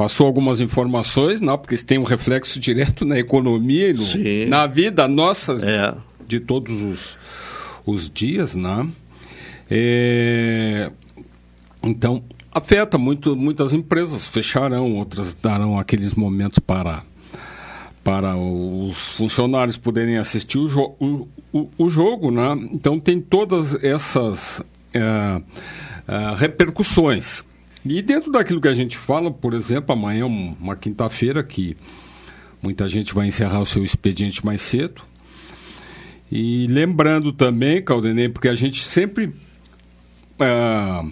[0.00, 4.66] passou algumas informações, não, porque isso tem um reflexo direto na economia e no, na
[4.66, 5.94] vida nossa é.
[6.26, 7.18] de todos os,
[7.84, 8.88] os dias, né?
[9.70, 10.90] É,
[11.82, 17.02] então, afeta muito, muitas empresas, fecharão, outras darão aqueles momentos para
[18.02, 22.58] para os funcionários poderem assistir o, jo o, o, o jogo, né?
[22.72, 24.62] Então tem todas essas
[24.94, 25.42] é,
[26.08, 27.44] é, repercussões.
[27.84, 31.76] E dentro daquilo que a gente fala, por exemplo, amanhã, uma quinta-feira, que
[32.62, 35.02] muita gente vai encerrar o seu expediente mais cedo.
[36.30, 39.32] E lembrando também, Caldenei, porque a gente sempre
[40.38, 41.04] é,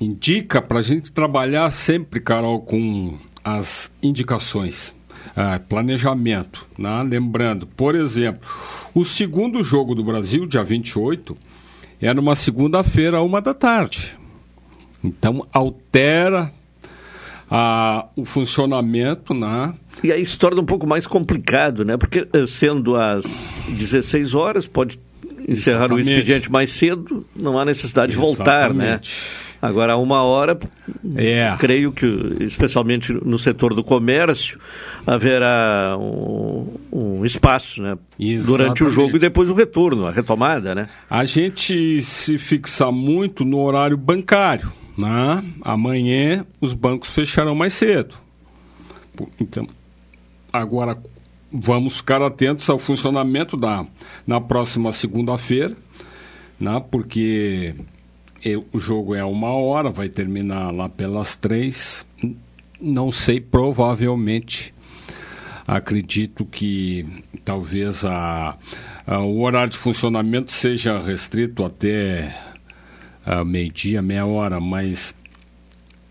[0.00, 4.94] indica para a gente trabalhar sempre, Carol, com as indicações.
[5.34, 7.02] É, planejamento, né?
[7.02, 8.48] lembrando, por exemplo,
[8.94, 11.36] o segundo jogo do Brasil, dia 28,
[12.00, 14.15] é numa segunda-feira, uma da tarde.
[15.06, 16.52] Então, altera
[17.50, 19.74] a, o funcionamento, né?
[20.02, 21.96] E aí se torna um pouco mais complicado, né?
[21.96, 24.98] Porque eh, sendo às 16 horas, pode
[25.48, 26.08] encerrar Exatamente.
[26.08, 29.00] o expediente mais cedo, não há necessidade de voltar, né?
[29.60, 30.58] Agora, uma hora,
[31.16, 31.54] é.
[31.58, 32.06] creio que,
[32.40, 34.60] especialmente no setor do comércio,
[35.06, 37.96] haverá um, um espaço né?
[38.44, 40.74] durante o jogo e depois o retorno, a retomada.
[40.74, 40.88] Né?
[41.08, 44.70] A gente se fixa muito no horário bancário.
[44.96, 45.44] Né?
[45.62, 48.14] Amanhã os bancos fecharão mais cedo.
[49.40, 49.66] Então,
[50.52, 50.98] agora
[51.52, 53.86] vamos ficar atentos ao funcionamento da
[54.26, 55.76] na próxima segunda-feira,
[56.58, 56.82] né?
[56.90, 57.74] porque
[58.72, 62.06] o jogo é uma hora, vai terminar lá pelas três.
[62.80, 64.74] Não sei, provavelmente.
[65.66, 67.04] Acredito que
[67.44, 68.56] talvez a,
[69.06, 72.32] a o horário de funcionamento seja restrito até
[73.26, 75.14] uh, meio-dia, meia hora, mas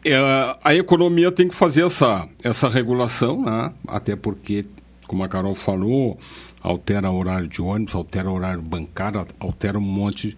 [0.05, 3.71] uh, a economia tem que fazer essa, essa regulação, né?
[3.87, 4.65] até porque,
[5.07, 6.19] como a Carol falou,
[6.61, 10.35] altera o horário de ônibus, altera o horário bancário, altera um monte.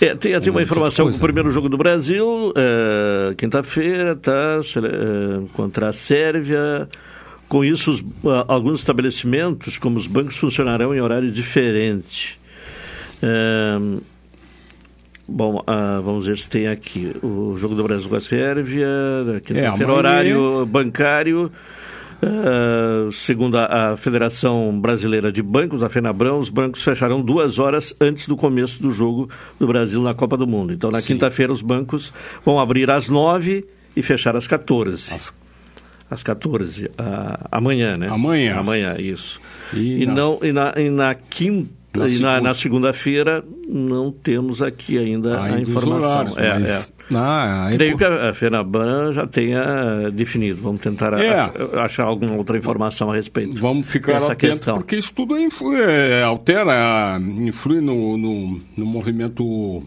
[0.00, 5.46] É, tem, um uma informação que o primeiro jogo do Brasil, é, quinta-feira, tá, é,
[5.54, 6.88] contra a Sérvia.
[7.48, 8.04] Com isso, os,
[8.46, 12.38] alguns estabelecimentos, como os bancos, funcionarão em horário diferente.
[13.20, 14.00] É,
[15.32, 18.88] Bom, ah, vamos ver se tem aqui o Jogo do Brasil com a Sérvia,
[19.44, 21.52] quinta-feira, é, horário bancário.
[22.22, 27.96] Uh, segundo a, a, Federação Brasileira de Bancos, a FENABRAM, os bancos fecharão duas horas
[27.98, 30.70] antes do começo do jogo do Brasil na Copa do Mundo.
[30.70, 32.12] Então, na quinta-feira, os bancos
[32.44, 33.64] vão abrir às nove
[33.96, 35.14] e fechar às 14.
[35.14, 35.32] Às,
[36.10, 36.90] às 14, uh,
[37.50, 38.08] amanhã, né?
[38.10, 38.56] Amanhã.
[38.58, 39.40] Amanhã, isso.
[39.72, 44.62] E, e não, e na, e na quinta na e na, na segunda-feira não temos
[44.62, 46.10] aqui ainda a informação.
[46.10, 46.68] Horários, é, mas...
[46.68, 47.00] é.
[47.12, 50.62] Ah, Creio que a, FENABAN já tenha definido.
[50.62, 51.50] Vamos tentar é.
[51.80, 54.76] achar alguma outra informação a respeito Vamos ficar dessa questão.
[54.76, 59.82] Porque isso tudo influi, é, altera, influi no, no, no movimento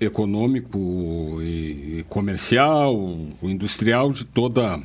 [0.00, 2.94] econômico e comercial,
[3.42, 4.80] industrial de toda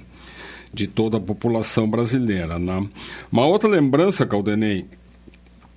[0.74, 2.57] de toda a população brasileira.
[2.57, 2.88] Né?
[3.32, 4.86] Uma outra lembrança, Caldenei,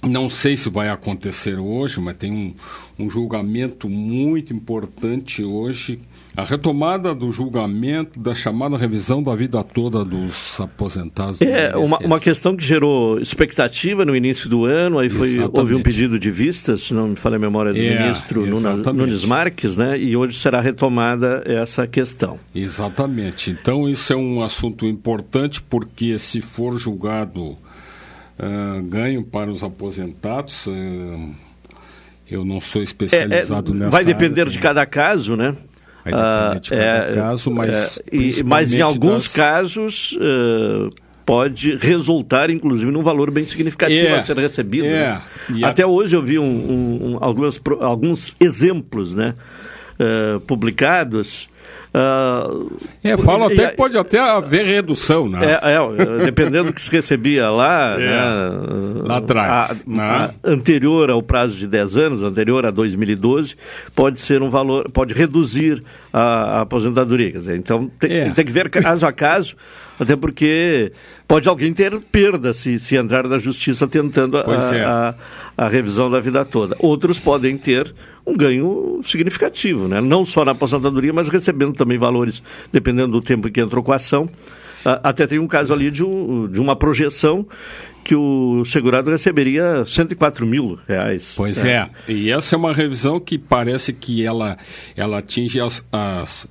[0.06, 2.54] não sei se vai acontecer hoje, mas tem um,
[2.98, 5.98] um julgamento muito importante hoje.
[6.36, 11.40] A retomada do julgamento da chamada revisão da vida toda dos aposentados.
[11.40, 15.82] É, uma, uma questão que gerou expectativa no início do ano, aí foi, houve um
[15.82, 18.44] pedido de vistas, se não me falha a memória, do é, ministro
[18.92, 19.96] Nunes Marques, né?
[19.96, 22.40] E hoje será retomada essa questão.
[22.52, 23.52] Exatamente.
[23.52, 27.56] Então, isso é um assunto importante, porque se for julgado
[28.38, 30.66] uh, ganho para os aposentados.
[30.66, 31.34] Uh,
[32.30, 35.54] eu não sou especializado é, é, nessa Vai depender área, de cada caso, né?
[36.04, 37.98] Vai depender de cada é, caso, mas.
[37.98, 39.28] É, e, mas em alguns das...
[39.28, 40.12] casos.
[40.12, 40.90] Uh,
[41.24, 44.86] pode resultar, inclusive, num valor bem significativo é, a ser recebido.
[44.86, 45.64] É, né?
[45.64, 45.86] Até a...
[45.86, 49.34] hoje eu vi um, um, um, algumas, alguns exemplos né,
[49.98, 51.48] uh, publicados
[51.94, 55.60] Uh, é, falam até que pode até haver redução, né?
[55.62, 59.84] É, é dependendo do que se recebia lá, é, né, lá atrás.
[59.86, 60.02] A, né?
[60.02, 63.54] a, anterior ao prazo de 10 anos, anterior a 2012,
[63.94, 65.80] pode ser um valor, pode reduzir
[66.12, 67.30] a, a aposentadoria.
[67.30, 68.30] Dizer, então tem, é.
[68.30, 69.54] tem que ver caso a caso,
[69.98, 70.90] até porque
[71.28, 74.42] pode alguém ter perda se, se entrar na justiça tentando a,
[74.74, 74.84] é.
[74.84, 75.14] a,
[75.56, 76.74] a, revisão da vida toda.
[76.80, 77.94] Outros podem ter
[78.26, 80.00] um ganho significativo, né?
[80.00, 83.92] não só na aposentadoria, mas recebendo também valores, dependendo do tempo em que entrou com
[83.92, 84.28] a ação.
[84.84, 87.46] Até tem um caso ali de, um, de uma projeção
[88.04, 91.32] que o segurado receberia 104 mil reais.
[91.34, 91.88] Pois é.
[92.06, 92.12] é.
[92.12, 94.58] E essa é uma revisão que parece que ela,
[94.94, 96.46] ela atinge as, as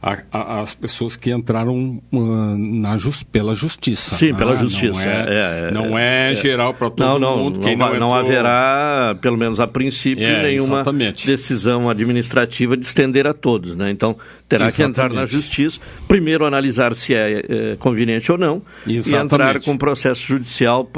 [0.00, 4.14] a, a, as pessoas que entraram uh, na just, pela justiça.
[4.16, 5.04] Sim, pela ah, justiça.
[5.04, 7.58] Não é, é, não é, geral para todo não, não, mundo.
[7.58, 11.26] Não, Quem não, não, não haverá, pelo menos a princípio, É, nenhuma exatamente.
[11.26, 13.76] decisão administrativa de estender a todos.
[13.76, 13.90] Né?
[13.90, 14.16] Então,
[14.48, 15.32] terá que entrar na Exatamente.
[15.32, 19.34] justiça, primeiro analisar se é, é, conveniente ou não, e Exatamente.
[19.34, 20.88] entrar com processo judicial.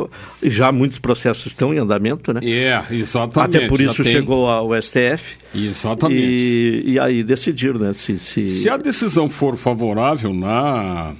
[0.42, 2.40] Já muitos processos estão em andamento, né?
[2.42, 3.56] É, exatamente.
[3.56, 5.38] Até por isso tem- chegou ao STF.
[5.54, 6.20] Exatamente.
[6.22, 7.92] E, e aí decidir, né?
[7.92, 8.46] Se, se...
[8.46, 11.14] Se decisão for favorável na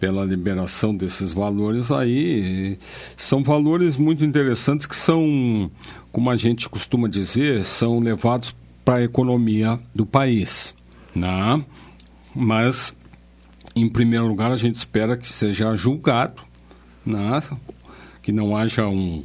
[0.00, 2.78] pela liberação desses valores aí,
[3.16, 5.70] são valores muito interessantes que são,
[6.12, 10.74] como a gente costuma dizer, são levados para a economia do país,
[11.14, 11.62] né?
[12.34, 12.94] Mas
[13.74, 16.42] em primeiro lugar a gente espera que seja julgado,
[17.04, 17.42] né?
[18.22, 19.22] Que não haja um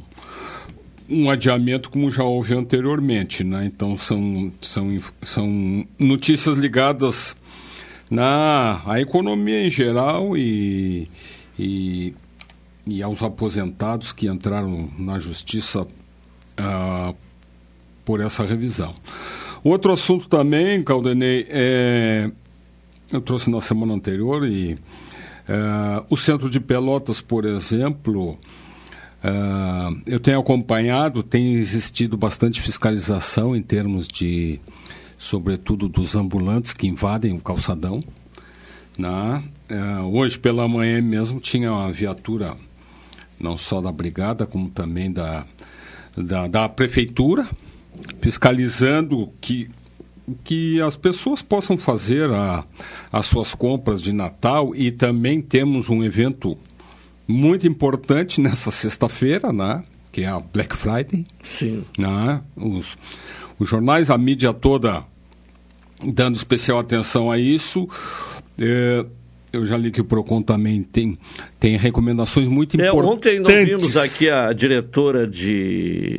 [1.08, 3.66] um adiamento como já houve anteriormente, né?
[3.66, 7.36] Então são, são, são notícias ligadas
[8.12, 11.08] na à economia em geral e,
[11.58, 12.14] e,
[12.86, 15.86] e aos aposentados que entraram na justiça
[16.58, 17.14] ah,
[18.04, 18.94] por essa revisão.
[19.64, 22.30] Outro assunto também, Caldenei, é,
[23.10, 24.78] eu trouxe na semana anterior e
[25.48, 28.36] é, o centro de Pelotas, por exemplo,
[29.24, 34.60] ah, eu tenho acompanhado, tem existido bastante fiscalização em termos de,
[35.22, 38.02] sobretudo, dos ambulantes que invadem o calçadão.
[38.98, 39.42] Né?
[39.70, 42.56] Ah, hoje pela manhã mesmo tinha uma viatura,
[43.38, 45.46] não só da brigada, como também da,
[46.16, 47.46] da, da prefeitura,
[48.20, 49.70] fiscalizando que
[50.44, 52.64] que as pessoas possam fazer a,
[53.12, 56.56] as suas compras de Natal e também temos um evento
[57.26, 59.82] muito importante nessa sexta-feira, né?
[60.12, 61.24] Que é a Black Friday.
[61.42, 61.84] Sim.
[61.98, 62.40] Né?
[62.56, 62.96] Os,
[63.58, 65.04] os jornais, a mídia toda
[66.04, 67.88] dando especial atenção a isso.
[68.60, 69.04] É,
[69.52, 71.18] eu já li que o Procon também tem,
[71.60, 73.16] tem recomendações muito É, importantes.
[73.16, 76.16] ontem nós vimos aqui a diretora de.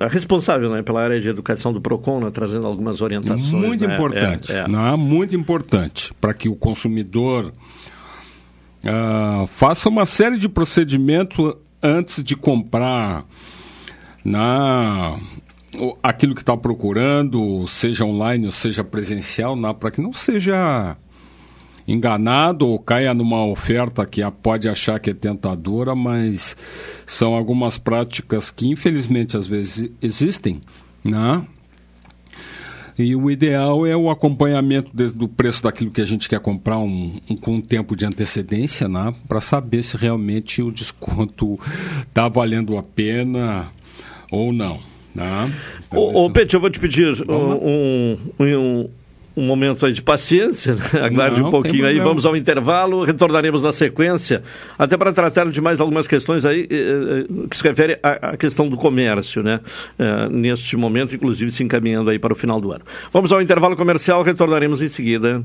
[0.00, 3.50] a responsável né, pela área de educação do PROCON, né, trazendo algumas orientações.
[3.52, 3.94] Muito né?
[3.94, 4.68] importante, É, é.
[4.68, 4.96] né?
[4.96, 7.52] muito importante para que o consumidor
[8.84, 13.24] ah, faça uma série de procedimentos antes de comprar
[14.24, 15.18] na
[16.02, 20.96] aquilo que está procurando, seja online ou seja presencial, para que não seja
[21.86, 26.56] enganado ou caia numa oferta que pode achar que é tentadora, mas
[27.06, 30.60] são algumas práticas que infelizmente às vezes existem,
[31.04, 31.44] né?
[32.96, 37.12] E o ideal é o acompanhamento do preço daquilo que a gente quer comprar um,
[37.28, 39.12] um- com um tempo de antecedência, né?
[39.26, 41.58] Para saber se realmente o desconto
[42.02, 43.66] está valendo a pena
[44.30, 44.78] ou não.
[45.14, 45.52] Né?
[45.86, 48.90] Então, Ô, ô Pete, eu vou te pedir um, um,
[49.36, 51.00] um, momento aí de paciência, né?
[51.02, 54.42] aguarde Não, um pouquinho aí, vamos ao intervalo, retornaremos na sequência,
[54.76, 58.36] até para tratar de mais algumas questões aí, eh, eh, que se refere à, à
[58.36, 59.60] questão do comércio, né?
[59.98, 62.82] Eh, neste momento, inclusive se encaminhando aí para o final do ano.
[63.12, 65.44] Vamos ao intervalo comercial, retornaremos em seguida.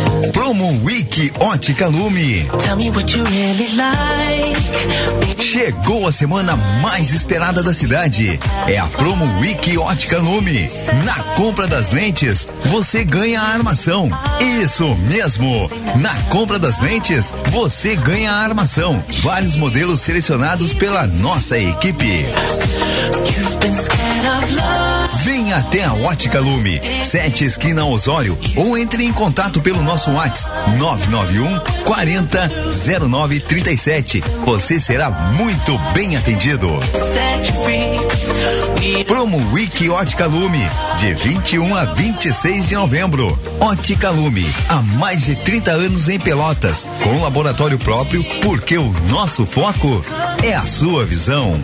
[0.51, 2.45] Promo Week Ótica Lume.
[5.39, 8.37] Chegou a semana mais esperada da cidade.
[8.67, 10.69] É a Promo Week Ótica Lume.
[11.05, 14.09] Na compra das lentes, você ganha a armação.
[14.61, 15.71] Isso mesmo!
[16.01, 19.01] Na compra das lentes, você ganha a armação.
[19.21, 22.25] Vários modelos selecionados pela nossa equipe.
[25.17, 30.77] Venha até a Ótica Lume, 7 esquina Osório, ou entre em contato pelo nosso WhatsApp
[30.77, 32.51] 991 40
[33.07, 34.23] 0937.
[34.45, 36.69] Você será muito bem atendido.
[39.07, 40.65] Promo Week Ótica Lume,
[40.97, 43.39] de 21 a 26 de novembro.
[43.59, 49.45] Ótica Lume, há mais de 30 anos em Pelotas, com laboratório próprio, porque o nosso
[49.45, 50.03] foco
[50.43, 51.63] é a sua visão.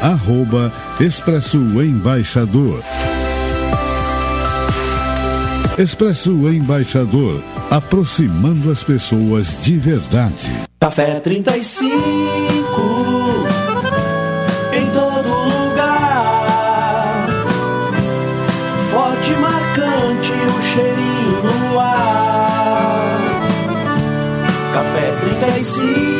[0.00, 2.82] arroba Expresso Embaixador.
[5.78, 10.50] Expresso Embaixador, aproximando as pessoas de verdade.
[10.80, 11.86] Café 35
[14.72, 17.26] em todo lugar.
[18.90, 23.18] Forte, marcante, o cheirinho no ar.
[24.72, 25.12] Café
[25.46, 26.19] 35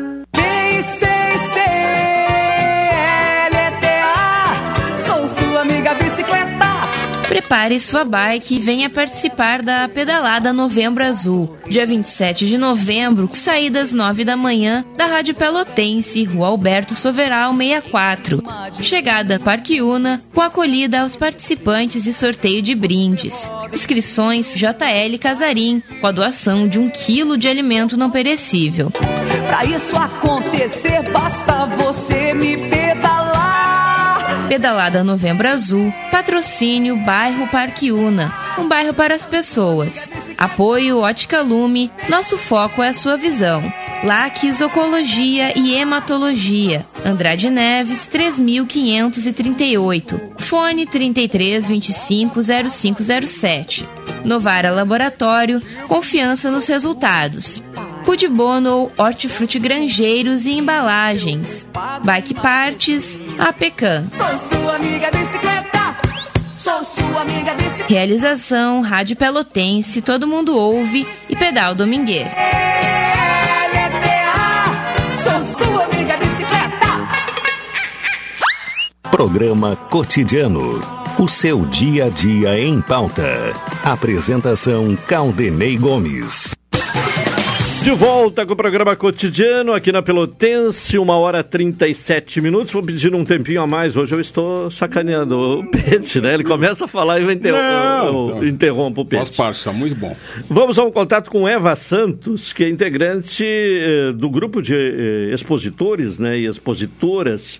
[7.51, 13.89] Prepare sua bike e venha participar da Pedalada Novembro Azul, dia 27 de novembro, saídas
[13.89, 18.41] às 9 da manhã, da Rádio Pelotense, Rua Alberto Soveral 64.
[18.81, 23.51] Chegada Parque Una, com acolhida aos participantes e sorteio de brindes.
[23.73, 28.89] Inscrições JL Casarim, com a doação de um quilo de alimento não perecível.
[29.47, 32.90] Pra isso acontecer, basta você me pedalar.
[34.51, 40.11] Pedalada Novembro Azul, patrocínio Bairro Parque Una, um bairro para as pessoas.
[40.37, 43.63] Apoio Ótica Lume, nosso foco é a sua visão.
[44.03, 53.87] Laques Ocologia e Hematologia, Andrade Neves 3538, fone 33 25 0507.
[54.25, 57.63] Novara Laboratório, confiança nos resultados.
[58.05, 61.67] Pudibono, Hortifruti Grangeiros e Embalagens.
[62.03, 64.07] Bike Partes, APECAM.
[64.11, 65.97] Sou sua amiga bicicleta.
[66.57, 67.85] Sou sua amiga bicicleta.
[67.87, 72.29] Realização Rádio Pelotense, Todo Mundo Ouve e Pedal Domingueiro.
[75.23, 76.51] Sou sua amiga bicicleta.
[79.11, 80.81] Programa Cotidiano.
[81.19, 83.53] O seu dia a dia em pauta.
[83.83, 86.55] Apresentação Caldenei Gomes.
[87.83, 92.71] De volta com o programa cotidiano aqui na Pelotense, uma hora 37 minutos.
[92.71, 93.97] Vou pedir um tempinho a mais.
[93.97, 96.35] Hoje eu estou sacaneando o Pete, né?
[96.35, 99.25] Ele começa a falar e eu, interrom eu interrompo o Pete.
[99.25, 100.15] Faz parte, está muito bom.
[100.47, 106.19] Vamos ao contato com Eva Santos, que é integrante eh, do grupo de eh, expositores
[106.19, 107.59] né, e expositoras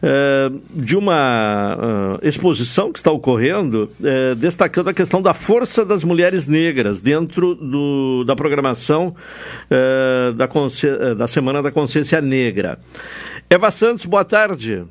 [0.00, 6.04] eh, de uma eh, exposição que está ocorrendo, eh, destacando a questão da força das
[6.04, 9.14] mulheres negras dentro do, da programação
[9.70, 12.78] eh, da, consci- eh, da Semana da Consciência Negra.
[13.50, 14.84] Eva Santos, boa tarde.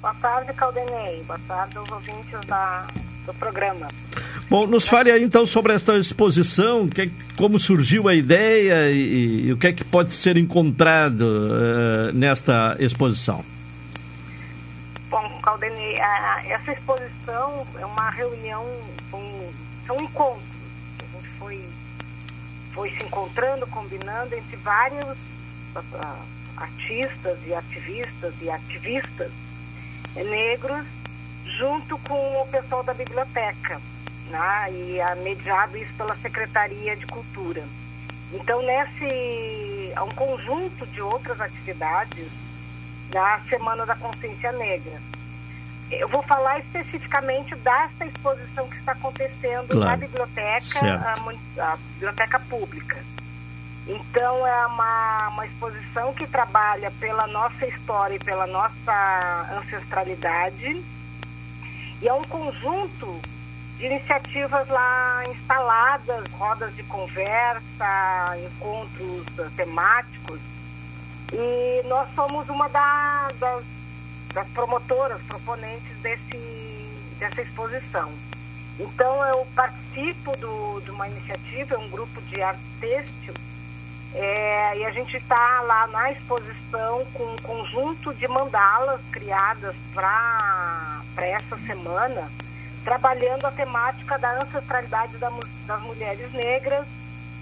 [0.00, 1.22] Boa tarde, Caldenei.
[1.26, 2.86] Boa tarde aos ouvintes da,
[3.26, 3.88] do programa.
[4.48, 9.46] Bom, nos fale aí então sobre esta exposição, que, é- como surgiu a ideia e,
[9.46, 13.44] e o que é que pode ser encontrado eh, nesta exposição.
[15.10, 15.96] Bom, Caldenei,
[16.48, 18.64] essa exposição é uma reunião,
[19.12, 19.48] um,
[19.84, 20.34] que A gente foi,
[22.80, 25.18] foi se encontrando, combinando entre vários
[25.76, 26.18] ah,
[26.56, 29.30] artistas e ativistas e ativistas
[30.14, 30.86] negros,
[31.58, 33.78] junto com o pessoal da biblioteca,
[34.30, 34.72] né?
[34.72, 37.62] e é mediado isso pela Secretaria de Cultura.
[38.32, 42.28] Então, nesse, há um conjunto de outras atividades
[43.10, 44.98] da Semana da Consciência Negra.
[45.90, 50.00] Eu vou falar especificamente dessa exposição que está acontecendo na Claro.
[50.00, 51.04] biblioteca, Certo.
[51.58, 52.96] a, a biblioteca pública.
[53.88, 60.84] Então é uma, uma exposição que trabalha pela nossa história e pela nossa ancestralidade
[62.00, 63.20] e é um conjunto
[63.78, 70.38] de iniciativas lá instaladas, rodas de conversa, encontros eh, temáticos
[71.32, 73.64] e nós somos uma da- das,
[74.32, 76.38] das promotoras, proponentes desse,
[77.18, 78.12] dessa exposição.
[78.78, 83.34] Então eu participo do, de uma iniciativa, é um grupo de arte têxtil,
[84.14, 91.02] é, e a gente está lá na exposição com um conjunto de mandalas criadas para
[91.18, 92.30] essa semana,
[92.84, 95.30] trabalhando a temática da ancestralidade da
[95.66, 96.84] das mulheres negras,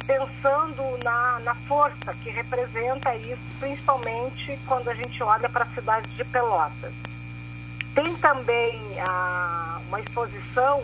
[0.08, 6.08] pensando na, na força que representa isso, principalmente quando a gente olha para a cidade
[6.16, 6.94] de Pelotas.
[7.94, 10.82] Tem também ah, uma exposição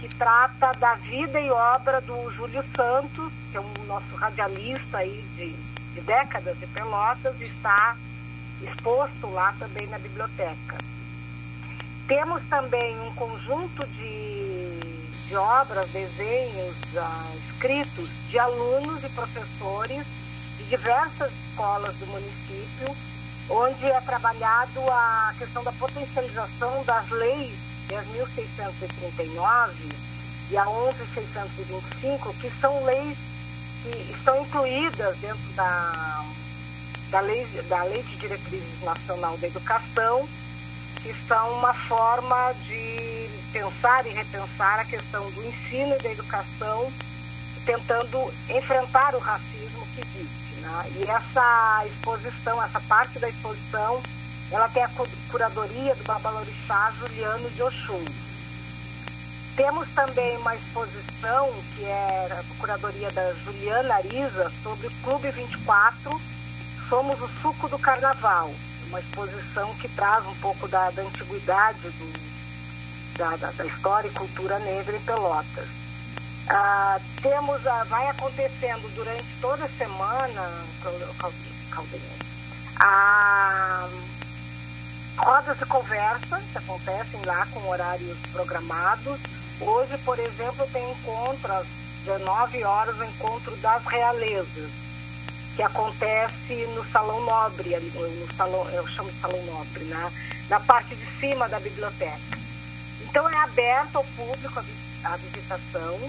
[0.00, 5.24] que trata da vida e obra do Júlio Santos, que é um nosso radialista aí
[5.36, 5.52] de,
[5.94, 7.96] de décadas de Pelotas, e está
[8.60, 10.78] exposto lá também na biblioteca.
[12.08, 14.43] Temos também um conjunto de,
[15.26, 20.04] de obras, desenhos, ah, escritos de alunos e professores
[20.58, 22.96] de diversas escolas do município,
[23.48, 27.54] onde é trabalhado a questão da potencialização das leis
[27.88, 29.70] 10.639
[30.50, 33.16] e a 11.625, que são leis
[33.82, 36.24] que estão incluídas dentro da,
[37.10, 40.26] da, lei, da Lei de Diretrizes Nacional da Educação,
[41.02, 43.23] que são uma forma de
[43.58, 46.92] pensar e repensar a questão do ensino e da educação,
[47.64, 50.54] tentando enfrentar o racismo que existe.
[50.60, 50.84] Né?
[50.96, 54.02] E essa exposição, essa parte da exposição,
[54.50, 58.04] ela tem a cu- curadoria do babalorixá Juliano de Oxum.
[59.54, 66.20] Temos também uma exposição que é a curadoria da Juliana Arisa sobre o Clube 24,
[66.88, 68.52] Somos o Suco do Carnaval,
[68.88, 72.33] uma exposição que traz um pouco da, da antiguidade do,
[73.16, 75.68] da, da- da história e cultura negra em Pelotas.
[76.48, 80.50] Ah, temos, a- vai acontecendo durante toda a semana,
[80.82, 81.32] Cal- Cal-
[81.70, 82.18] Caldenei,
[82.80, 83.88] a
[85.16, 89.18] rodas de conversa que acontecem lá com horários programados.
[89.60, 91.66] Hoje, por exemplo, tem encontro às
[92.04, 94.70] 19 horas, o encontro das realezas,
[95.56, 100.12] que acontece no Salão Nobre, no salão, eu chamo de Salão Nobre, né?
[100.50, 102.18] na parte de cima da biblioteca.
[103.14, 106.00] Então é aberto ao público a, vi- a visitação.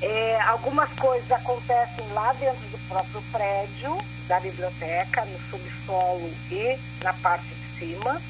[0.00, 7.12] É, algumas coisas acontecem lá dentro do próprio prédio da biblioteca, no subsolo e na
[7.12, 8.22] parte de cima.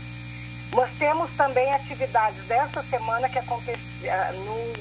[0.73, 4.73] Nós temos também atividades dessa semana que aconteceram, no,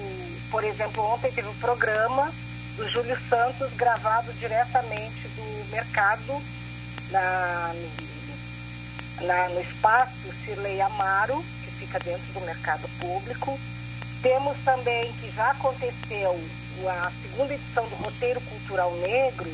[0.49, 2.33] por exemplo, ontem teve um programa
[2.77, 6.41] do Júlio Santos gravado diretamente do mercado
[7.11, 7.75] na,
[9.21, 11.45] na- no espaço Cirlei Amaro,
[11.95, 13.57] fica dentro do mercado público.
[14.21, 16.39] Temos também que já aconteceu
[16.87, 19.49] a segunda edição do Roteiro Cultural Negro,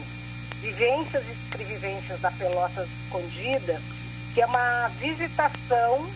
[0.62, 3.80] Vivências e Escrevivências da Pelotas Escondida,
[4.34, 6.08] que é uma visitação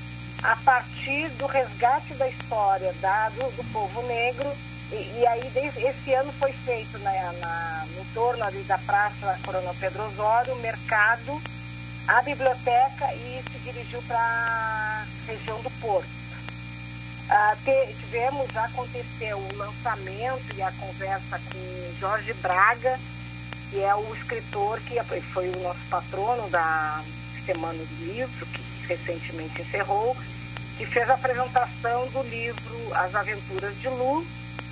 [0.43, 4.51] a partir do resgate da história da- do, do povo negro
[4.91, 9.35] E, e aí, desde, esse ano foi feito na, na, no entorno ali da Praça
[9.43, 11.41] Coronel Pedro Osório, o mercado,
[12.07, 16.07] a biblioteca e se dirigiu para a região do Porto.
[17.29, 22.99] Ah, te, tivemos, já aconteceu o lançamento e a conversa com Jorge Braga,
[23.69, 25.01] que é o escritor que
[25.33, 27.03] foi o nosso patrono da
[27.45, 30.15] Semana do Livro, que recentemente encerrou,
[30.77, 34.25] que fez a apresentação do livro As Aventuras de Lu,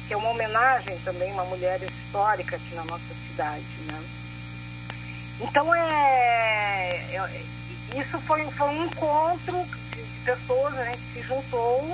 [0.07, 4.22] que é uma homenagem também a uma mulher histórica aqui na nossa cidade, né?
[5.43, 7.43] Então é, é
[7.95, 11.91] isso foi, foi um encontro de, de pessoas, a gente se juntou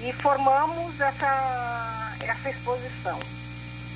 [0.00, 3.18] e formamos essa, essa exposição.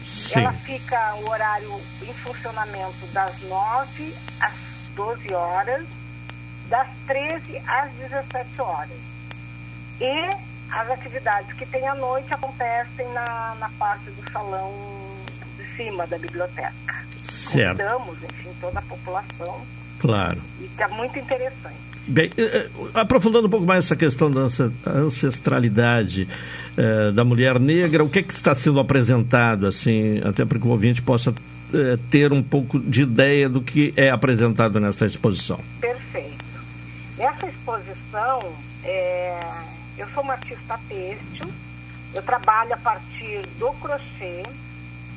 [0.05, 0.41] Sim.
[0.41, 4.55] Ela fica o horário em funcionamento das 9 às
[4.95, 5.87] 12 horas,
[6.69, 8.99] das 13 às 17 horas.
[10.01, 14.73] E as atividades que tem à noite acontecem na, na parte do salão
[15.57, 17.07] de cima da biblioteca.
[17.53, 19.61] Convidamos, enfim, toda a população.
[19.99, 20.39] Claro.
[20.61, 21.77] E está muito interessante.
[22.07, 24.49] Bem, eh, eh, aprofundando um pouco mais essa questão da
[24.87, 26.27] ancestralidade
[26.77, 30.67] eh, da mulher negra, o que, é que está sendo apresentado, assim, até para que
[30.67, 31.33] o ouvinte possa
[31.73, 35.61] eh, ter um pouco de ideia do que é apresentado nessa exposição?
[35.81, 36.45] Perfeito.
[37.17, 38.41] Nessa exposição,
[38.83, 39.39] é,
[39.97, 41.49] eu sou uma artista têxtil,
[42.13, 44.43] eu trabalho a partir do crochê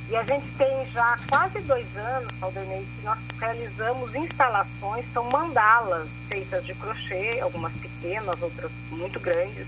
[0.09, 6.07] e a gente tem já quase dois anos, Aldernei, que nós realizamos instalações, são mandalas
[6.29, 9.65] feitas de crochê, algumas pequenas, outras muito grandes,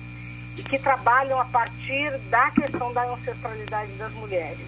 [0.55, 4.65] e que trabalham a partir da questão da ancestralidade das mulheres.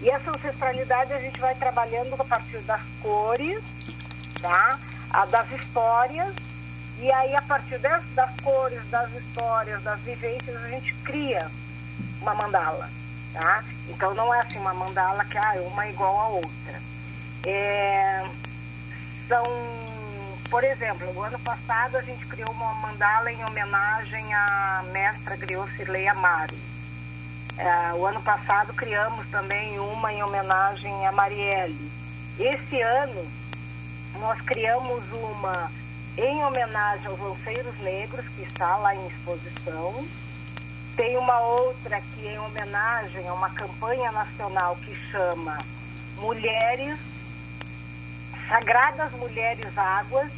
[0.00, 3.62] E essa ancestralidade a gente vai trabalhando a partir das cores,
[4.40, 4.78] tá?
[5.10, 6.34] A, das histórias
[7.02, 11.50] e aí, a partir das, das cores, das histórias, das vivências, a gente cria
[12.20, 12.88] uma mandala,
[13.32, 13.64] tá?
[13.88, 16.82] Então, não é assim uma mandala que ah, uma é igual a outra.
[17.44, 18.24] É,
[19.28, 19.42] são,
[20.50, 25.70] por exemplo, no ano passado a gente criou uma mandala em homenagem à mestra griot
[25.76, 26.56] Cirlei Amaro.
[27.56, 31.90] É, o ano passado criamos também uma em homenagem a Marielle.
[32.38, 33.26] Esse ano
[34.18, 35.70] nós criamos uma
[36.16, 40.06] em homenagem aos lanceiros negros, que está lá em exposição.
[40.96, 45.58] Tem uma outra que é em homenagem a uma campanha nacional que chama
[46.18, 46.98] Mulheres,
[48.46, 50.30] Sagradas Mulheres Águas,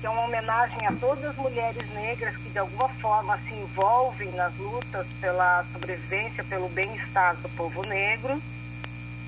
[0.00, 4.30] que é uma homenagem a todas as mulheres negras que de alguma forma se envolvem
[4.32, 8.40] nas lutas pela sobrevivência, pelo bem-estar do povo negro.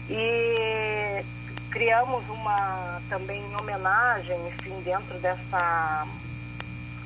[0.08, 1.24] E
[1.70, 6.06] criamos uma também em homenagem, enfim, dentro dessa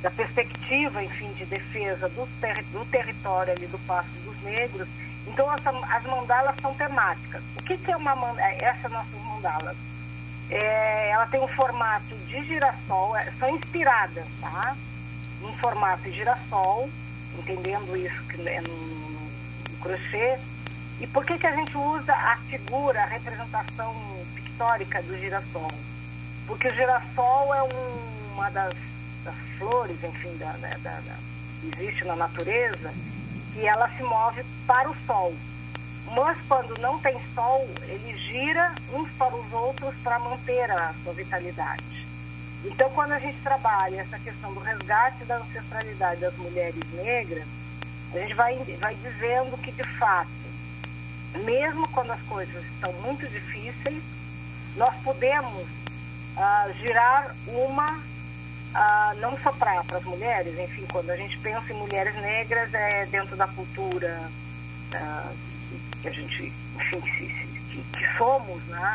[0.04, 4.86] da perspectiva, enfim, de defesa do, ter, do território ali do Passo dos Negros.
[5.26, 7.42] Então, essa, as mandalas são temáticas.
[7.56, 9.74] O que, que é uma é, essa nossas mandalas?
[10.50, 14.76] É, ela tem um formato de girassol, é, são inspiradas, tá?
[15.42, 16.90] Um formato de girassol,
[17.38, 20.36] entendendo isso que é no, no crochê.
[21.00, 23.94] E por que, que a gente usa a figura, a representação
[24.36, 25.72] histórica do girassol.
[26.46, 28.74] Porque o girassol é um, uma das,
[29.24, 31.16] das, flores, enfim, da, da, da,
[31.72, 32.92] existe na natureza,
[33.56, 35.34] e ela se move para o sol.
[36.12, 41.14] Mas quando não tem sol, ele gira uns para os outros para manter a sua
[41.14, 42.06] vitalidade.
[42.64, 47.44] Então, quando a gente trabalha essa questão do resgate da ancestralidade das mulheres negras,
[48.12, 50.30] a gente vai, vai dizendo que, de fato,
[51.42, 54.02] mesmo quando as coisas estão muito difíceis,
[54.76, 55.66] nós podemos
[56.36, 58.00] ah, girar uma,
[58.74, 63.06] ah, não só para as mulheres, enfim, quando a gente pensa em mulheres negras, é
[63.06, 64.30] dentro da cultura
[64.94, 65.32] ah,
[66.02, 67.00] que a gente, enfim,
[67.70, 68.92] que, que somos, né?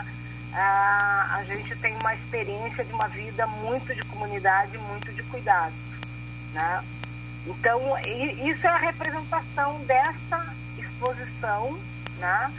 [0.52, 5.74] a gente tem uma experiência de uma vida muito de comunidade, muito de cuidado,
[6.54, 6.84] né?
[7.46, 11.80] Então, isso é a representação dessa exposição,
[12.18, 12.52] né?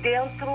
[0.00, 0.48] Dentro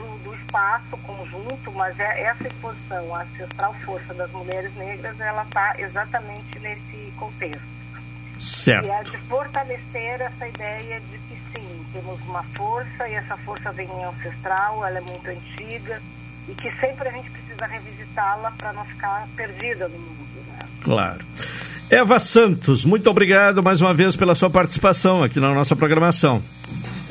[0.00, 5.42] do, do espaço conjunto, mas é essa exposição, a ancestral força das mulheres negras, ela
[5.42, 7.80] está exatamente nesse contexto.
[8.40, 8.86] Certo.
[8.86, 13.70] E é de fortalecer essa ideia de que sim, temos uma força e essa força
[13.72, 16.00] vem ancestral, ela é muito antiga
[16.48, 20.44] e que sempre a gente precisa revisitá-la para não ficar perdida no mundo.
[20.48, 20.58] Né?
[20.82, 21.24] Claro.
[21.90, 26.42] Eva Santos, muito obrigado mais uma vez pela sua participação aqui na nossa programação.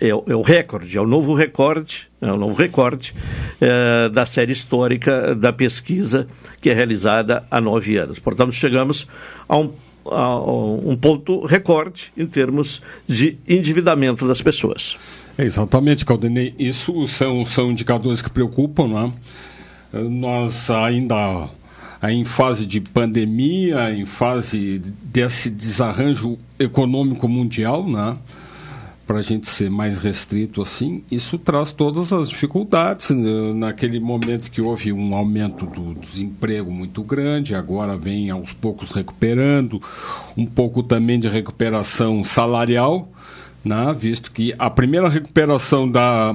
[0.00, 3.14] É, é o recorde, é o novo recorde, é o novo recorde
[3.60, 6.26] eh, da série histórica da pesquisa
[6.60, 8.18] que é realizada há nove anos.
[8.18, 9.06] Portanto, chegamos
[9.48, 9.72] a um,
[10.04, 14.96] um ponto recorde em termos de endividamento das pessoas.
[15.36, 16.54] É, exatamente, Caldenei.
[16.58, 19.12] Isso são, são indicadores que preocupam, né?
[19.94, 21.48] Eh, Nós ainda
[22.10, 28.16] em fase de pandemia, em fase desse desarranjo econômico mundial, né?
[29.12, 33.10] Para a gente ser mais restrito assim, isso traz todas as dificuldades.
[33.10, 33.52] né?
[33.54, 39.82] Naquele momento que houve um aumento do desemprego muito grande, agora vem aos poucos recuperando,
[40.34, 43.06] um pouco também de recuperação salarial
[43.64, 46.34] né, visto que a primeira recuperação da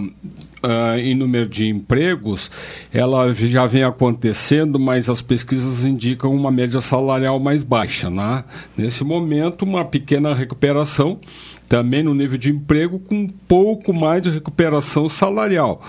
[0.63, 2.49] ah, em número de empregos
[2.93, 8.09] ela já vem acontecendo, mas as pesquisas indicam uma média salarial mais baixa.
[8.09, 8.43] Né?
[8.77, 11.19] Nesse momento, uma pequena recuperação
[11.67, 15.81] também no nível de emprego, com um pouco mais de recuperação salarial.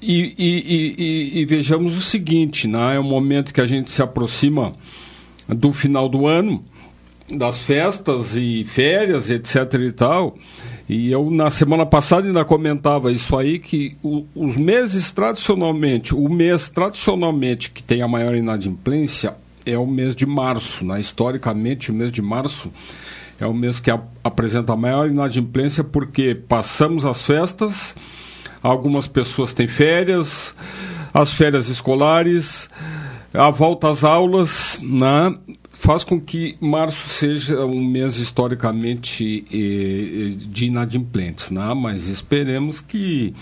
[0.00, 0.94] E, e-
[1.38, 2.96] e- e- vejamos o seguinte, né?
[2.96, 4.72] é um momento que a gente se aproxima
[5.48, 6.62] do final do ano,
[7.32, 10.36] das festas e férias, etc e tal.
[10.88, 16.28] E eu na semana passada ainda comentava isso aí que o- os meses tradicionalmente, o
[16.28, 19.34] mês tradicionalmente que tem a maior inadimplência
[19.64, 21.00] é o mês de março, né?
[21.00, 22.70] Historicamente, o mês de março
[23.38, 23.90] é o mês que
[24.24, 27.94] apresenta a maior inadimplência porque passamos as festas,
[28.62, 30.54] algumas pessoas têm férias,
[31.12, 32.68] as férias escolares,
[33.32, 35.36] a volta às aulas, né,
[35.70, 42.80] faz com que março seja um mês historicamente eh, eh, de inadimplentes, né, mas esperemos
[42.80, 43.34] que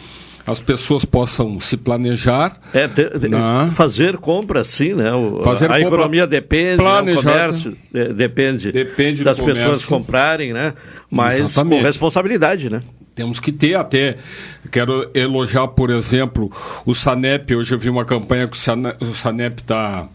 [0.46, 2.60] as pessoas possam se planejar.
[2.72, 5.12] É, te- te- né, fazer compra, sim, né?
[5.12, 6.82] O- Fazer a economia depende, né?
[6.82, 7.22] o planejada.
[7.30, 7.76] comércio
[8.14, 10.74] depende, Depende das pessoas comprarem, né?
[11.10, 11.80] Mas Exatamente.
[11.80, 12.80] com responsabilidade, né?
[13.14, 14.16] Temos que ter até.
[14.72, 16.50] Quero elogiar, por exemplo,
[16.84, 17.54] o Sanep.
[17.54, 20.08] Hoje eu vi uma campanha que o Sane- o Sanep tá,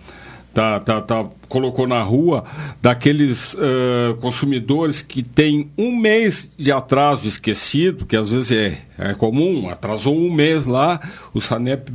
[0.54, 2.44] tá, tá, tá- colocou na rua
[2.82, 9.14] daqueles ãh, consumidores que têm um mês de atraso esquecido, que às vezes é, é
[9.14, 11.00] comum, atrasou um mês lá,
[11.34, 11.90] o Sanep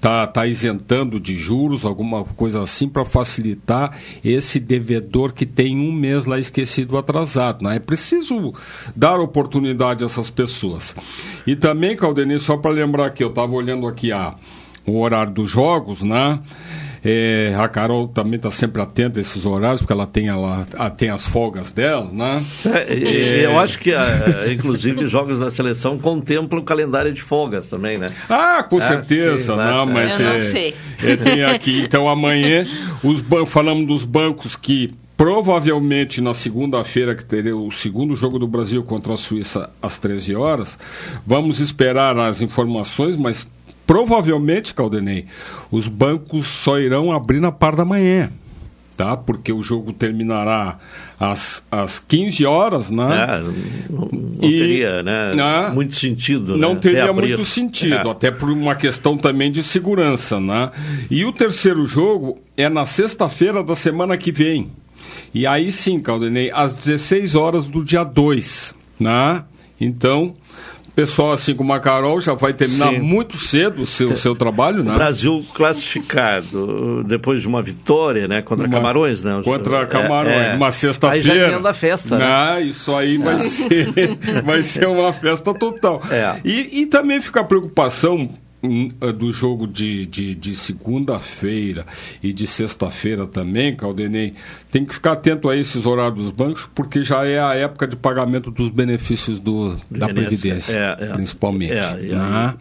[0.00, 5.92] tá, tá isentando de juros, alguma coisa assim, para facilitar esse devedor que tem um
[5.92, 7.62] mês lá esquecido atrasado.
[7.62, 7.76] Né?
[7.76, 8.54] É preciso
[8.96, 10.96] dar oportunidade a essas pessoas.
[11.46, 14.34] E também, Caldenir, só para lembrar que eu estava olhando aqui a,
[14.86, 16.40] o horário dos jogos, né?
[17.04, 20.66] É, a Carol também está sempre atenta a esses horários, porque ela tem, ela,
[20.96, 22.42] tem as folgas dela, né?
[22.66, 27.68] É, e eu acho que, ah, inclusive, jogos da seleção contemplam o calendário de folgas
[27.68, 28.10] também, né?
[28.28, 29.92] Ah, com Ah, certeza, sim, não, né?
[29.92, 30.74] mas Eu não é, sei.
[31.02, 31.80] é, tem aqui.
[31.80, 32.66] Então amanhã
[33.02, 38.82] os falamos dos bancos que provavelmente na segunda-feira que terá o segundo jogo do Brasil
[38.82, 40.78] contra a Suíça às 13 horas,
[41.26, 43.46] vamos esperar as informações, mas
[43.90, 45.26] provavelmente, Caldenei,
[45.68, 48.30] os bancos só irão abrir na par da manhã.
[48.96, 49.16] Tá?
[49.16, 50.78] Porque o jogo terminará
[51.18, 53.02] às, às 15 horas, né?
[53.02, 55.70] É, não, não teria né, né?
[55.74, 56.56] muito sentido.
[56.56, 57.30] Não né, teria reabrir.
[57.30, 58.10] muito sentido, É.
[58.12, 60.70] até por uma questão também de segurança, né?
[61.10, 64.70] E o terceiro jogo é na sexta-feira da semana que vem.
[65.34, 69.42] E aí sim, Caldenei, às 16 horas do dia 2, né?
[69.80, 70.34] Então,
[70.94, 72.98] pessoal assim como a Carol já vai terminar Sim.
[73.00, 74.92] muito cedo o seu, seu trabalho, né?
[74.92, 79.40] O Brasil classificado depois de uma vitória, né, contra Uma- Camarões, né?
[79.44, 80.54] Contra Camarões, É, é.
[80.56, 81.38] uma Aí sexta-feira.
[81.40, 82.24] já emenda a festa, né?
[82.28, 83.86] Ah, isso aí vai, ser,
[84.44, 86.02] vai ser uma festa total.
[86.10, 86.36] É.
[86.44, 88.28] E, e também fica a preocupação
[89.18, 91.86] do jogo de, de, de segunda-feira
[92.22, 94.34] e de sexta-feira também, Caldenei,
[94.70, 97.96] tem que ficar atento a esses horários dos bancos, porque já é a época de
[97.96, 101.12] pagamento dos benefícios do, da Previdência, é, é.
[101.12, 101.72] principalmente.
[101.72, 102.54] É, aí- né?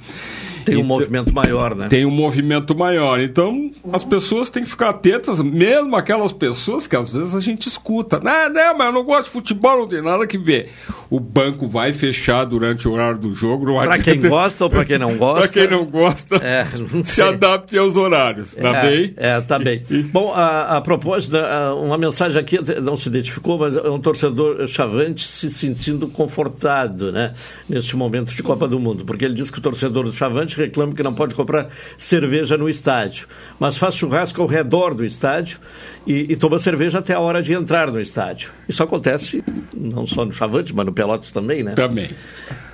[0.70, 1.88] Tem um movimento maior, né?
[1.88, 3.20] Tem um movimento maior.
[3.20, 7.68] Então, as pessoas têm que ficar atentas, mesmo aquelas pessoas que às vezes a gente
[7.68, 8.20] escuta.
[8.20, 10.72] Não, não, mas eu não gosto de futebol, não tem nada que ver.
[11.10, 13.66] O banco vai fechar durante o horário do jogo.
[13.66, 15.48] Para quem gosta ou para quem não gosta?
[15.48, 18.56] para quem não gosta, é, não se adapte aos horários.
[18.56, 19.14] Tá é, bem?
[19.18, 19.84] É, tá bem.
[20.12, 21.36] Bom, a, a propósito,
[21.78, 27.34] uma mensagem aqui, não se identificou, mas é um torcedor chavante se sentindo confortado, né?
[27.68, 29.06] Neste momento de Copa do Mundo.
[29.06, 32.70] Porque ele diz que o torcedor do chavante reclama que não pode comprar cerveja no
[32.70, 33.28] estádio,
[33.60, 35.60] mas faz churrasco ao redor do estádio
[36.06, 38.52] e, e toma cerveja até a hora de entrar no estádio.
[38.68, 39.44] Isso acontece
[39.76, 41.74] não só no Chavante, mas no Pelotas também, né?
[41.74, 42.10] Também.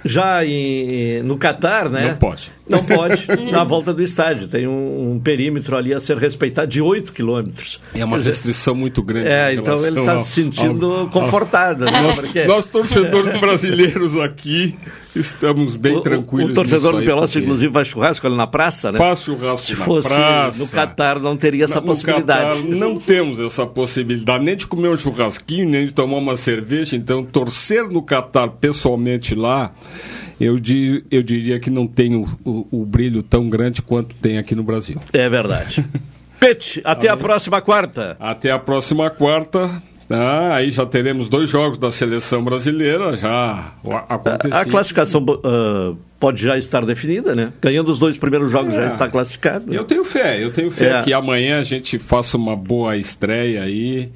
[0.03, 2.09] Já em, no Catar, né?
[2.09, 2.51] Não pode.
[2.67, 4.47] Não pode, na volta do estádio.
[4.47, 7.79] Tem um, um, perímetro ali a ser respeitado de 8 quilômetros.
[7.93, 9.29] É uma restrição muito grande.
[9.29, 11.85] É, então ele está se sentindo ao, confortado.
[11.85, 12.01] Ao, né?
[12.01, 12.43] nós, Porque...
[12.45, 14.75] nós, torcedores brasileiros aqui,
[15.15, 16.51] estamos bem o, tranquilos.
[16.51, 17.45] O, torcedor do Pelotas, porque...
[17.45, 18.97] inclusive, faz churrasco ali na praça, né?
[18.97, 20.63] Faz churrasco Se na fosse praça.
[20.63, 22.63] no Catar, não teria essa no possibilidade.
[22.63, 26.95] Catar, não temos essa possibilidade, nem de comer um churrasquinho, nem de tomar uma cerveja.
[26.95, 29.71] Então, torcer no Catar pessoalmente lá
[30.39, 30.59] eu,
[31.11, 34.63] eu diria que não tem o, o, o, brilho tão grande quanto tem aqui no
[34.63, 34.99] Brasil.
[35.13, 35.85] É verdade.
[36.39, 38.17] Pete, até a próxima quarta.
[38.19, 39.81] Até a próxima quarta.
[40.09, 43.73] Ah, aí já teremos dois jogos da seleção brasileira, já
[44.07, 44.55] aconteceu.
[44.55, 47.51] A, a classificação uh, pode já estar definida, né?
[47.59, 48.77] Ganhando os dois primeiros jogos é.
[48.77, 49.65] já está classificado.
[49.65, 49.77] Né?
[49.77, 51.01] Eu tenho fé, eu tenho fé é.
[51.01, 54.11] que amanhã a gente faça uma boa estreia aí e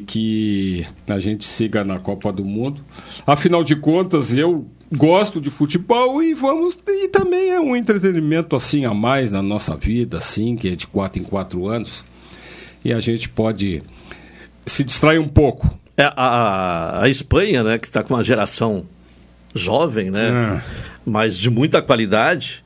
[0.00, 2.84] que a gente siga na Copa do Mundo.
[3.24, 8.84] Afinal de contas, eu gosto de futebol e vamos e também é um entretenimento assim
[8.84, 12.04] a mais na nossa vida assim que é de quatro em quatro anos
[12.84, 13.82] e a gente pode
[14.64, 18.84] se distrair um pouco é a, a Espanha né que está com uma geração
[19.54, 20.62] jovem né é.
[21.04, 22.62] mas de muita qualidade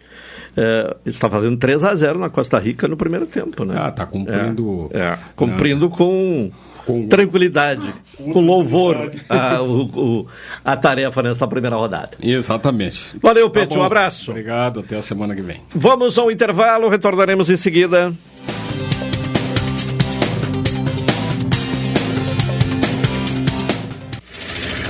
[0.55, 4.05] é, está fazendo 3 a 0 na Costa Rica no primeiro tempo né ah tá
[4.05, 6.51] cumprindo é, é cumprindo com
[6.91, 10.27] com tranquilidade, com louvor a, o, o,
[10.65, 12.11] a tarefa nesta primeira rodada.
[12.21, 13.17] Exatamente.
[13.23, 14.33] Valeu, Pete, tá um abraço.
[14.33, 15.61] Obrigado, até a semana que vem.
[15.73, 18.13] Vamos ao intervalo, retornaremos em seguida.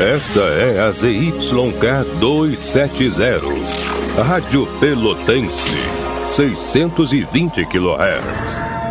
[0.00, 5.76] Esta é a ZYK 270, Rádio Pelotense,
[6.30, 8.69] 620 kHz.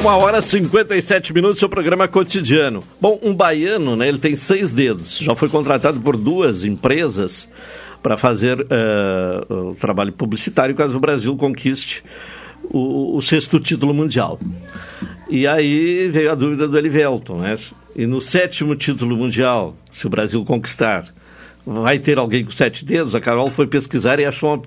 [0.00, 2.82] Uma hora e 57 minutos, seu programa cotidiano.
[2.98, 5.18] Bom, um baiano, né, ele tem seis dedos.
[5.18, 7.46] Já foi contratado por duas empresas
[8.02, 12.02] para fazer uh, o trabalho publicitário caso o Brasil conquiste
[12.64, 14.40] o, o, sexto título mundial.
[15.28, 17.54] E aí veio a dúvida do Elivelton, né?
[17.94, 21.12] E no sétimo título mundial, se o Brasil conquistar,
[21.66, 23.14] vai ter alguém com sete dedos?
[23.14, 24.62] A Carol foi pesquisar e achou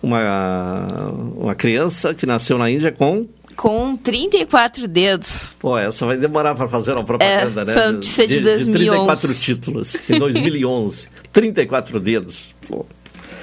[0.00, 3.26] uma, uma criança que nasceu na Índia com
[3.58, 5.56] com 34 dedos.
[5.58, 7.72] Pô, essa vai demorar para fazer uma propaganda, é, né?
[7.74, 8.70] Foi de, de, de 2011.
[8.70, 11.08] 34 títulos, em 2011.
[11.32, 12.54] 34 dedos.
[12.68, 12.86] Pô.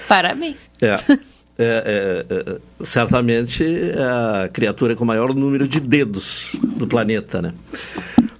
[0.07, 0.69] Parabéns.
[0.81, 0.95] É.
[1.57, 7.41] É, é, é, certamente é a criatura com o maior número de dedos do planeta,
[7.41, 7.53] né?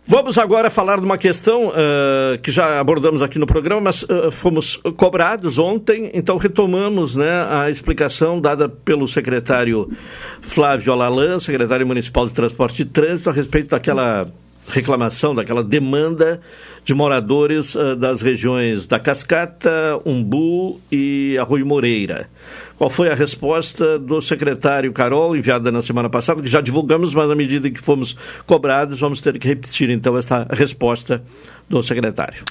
[0.07, 4.31] Vamos agora falar de uma questão uh, que já abordamos aqui no programa, mas uh,
[4.31, 9.89] fomos cobrados ontem, então retomamos né, a explicação dada pelo secretário
[10.41, 14.27] Flávio Alalan, secretário municipal de Transporte e Trânsito, a respeito daquela
[14.67, 16.41] reclamação, daquela demanda
[16.83, 22.29] de moradores uh, das regiões da Cascata, Umbu e Arroio Moreira.
[22.77, 27.27] Qual foi a resposta do secretário Carol, enviada na semana passada, que já divulgamos, mas
[27.27, 31.23] na medida que fomos cobrados, vamos ter que repetir então esta resposta
[31.69, 32.43] do secretário.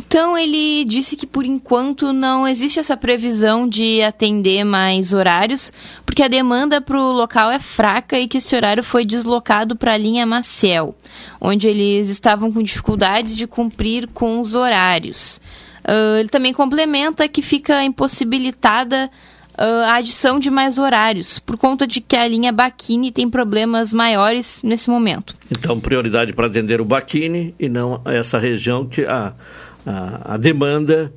[0.00, 5.70] Então ele disse que por enquanto não existe essa previsão de atender mais horários,
[6.06, 9.92] porque a demanda para o local é fraca e que esse horário foi deslocado para
[9.92, 10.94] a linha Maciel,
[11.38, 15.38] onde eles estavam com dificuldades de cumprir com os horários.
[15.84, 19.10] Uh, ele também complementa que fica impossibilitada
[19.58, 23.92] uh, a adição de mais horários, por conta de que a linha Baquini tem problemas
[23.92, 25.36] maiores nesse momento.
[25.50, 29.34] Então, prioridade para atender o Baquini e não essa região que a,
[29.86, 31.12] a, a demanda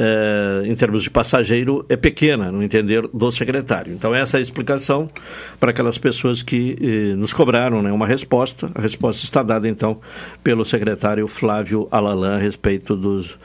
[0.00, 3.92] é, em termos de passageiro, é pequena, no entender do secretário.
[3.92, 5.10] Então, essa é a explicação
[5.58, 8.70] para aquelas pessoas que eh, nos cobraram né, uma resposta.
[8.76, 9.98] A resposta está dada, então,
[10.44, 13.36] pelo secretário Flávio Alalan a respeito dos,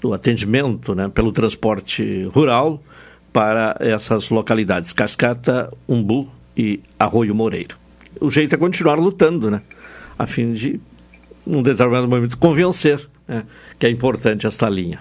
[0.00, 2.80] do atendimento né, pelo transporte rural
[3.32, 7.76] para essas localidades, Cascata, Umbu e Arroio Moreiro.
[8.20, 9.60] O jeito é continuar lutando, né?
[10.16, 10.80] A fim de,
[11.44, 13.44] num determinado momento, convencer né,
[13.78, 15.00] que é importante esta linha.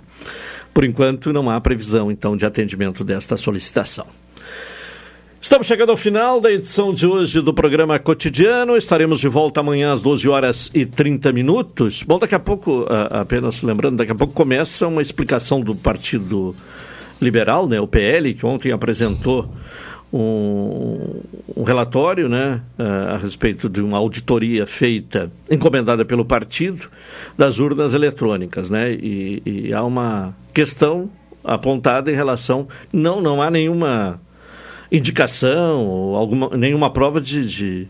[0.74, 4.08] Por enquanto, não há previsão, então, de atendimento desta solicitação.
[5.46, 8.76] Estamos chegando ao final da edição de hoje do programa Cotidiano.
[8.76, 12.02] Estaremos de volta amanhã às 12 horas e 30 minutos.
[12.02, 16.56] Bom, daqui a pouco, apenas lembrando, daqui a pouco começa uma explicação do Partido
[17.22, 19.48] Liberal, né, o PL, que ontem apresentou
[20.18, 21.20] um,
[21.58, 26.90] um relatório né, a, respeito de uma auditoria feita, encomendada pelo partido,
[27.38, 28.70] das urnas eletrônicas.
[28.70, 31.10] Né, e, e há uma questão
[31.44, 32.68] apontada em relação.
[32.94, 34.22] Não, não há nenhuma
[34.90, 37.88] indicação ou alguma, nenhuma prova de, de,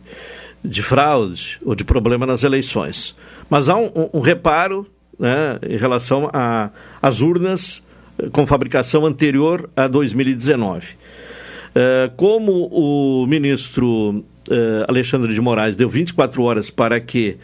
[0.64, 3.16] de fraude ou de problema nas eleições.
[3.48, 4.88] Mas há um, um, reparo
[5.20, 6.32] né, em relação
[7.02, 7.84] às urnas
[8.32, 11.05] com fabricação anterior a 2019.
[11.76, 17.38] Eh, como o ministro eh, Alexandre de Moraes deu 24 horas para que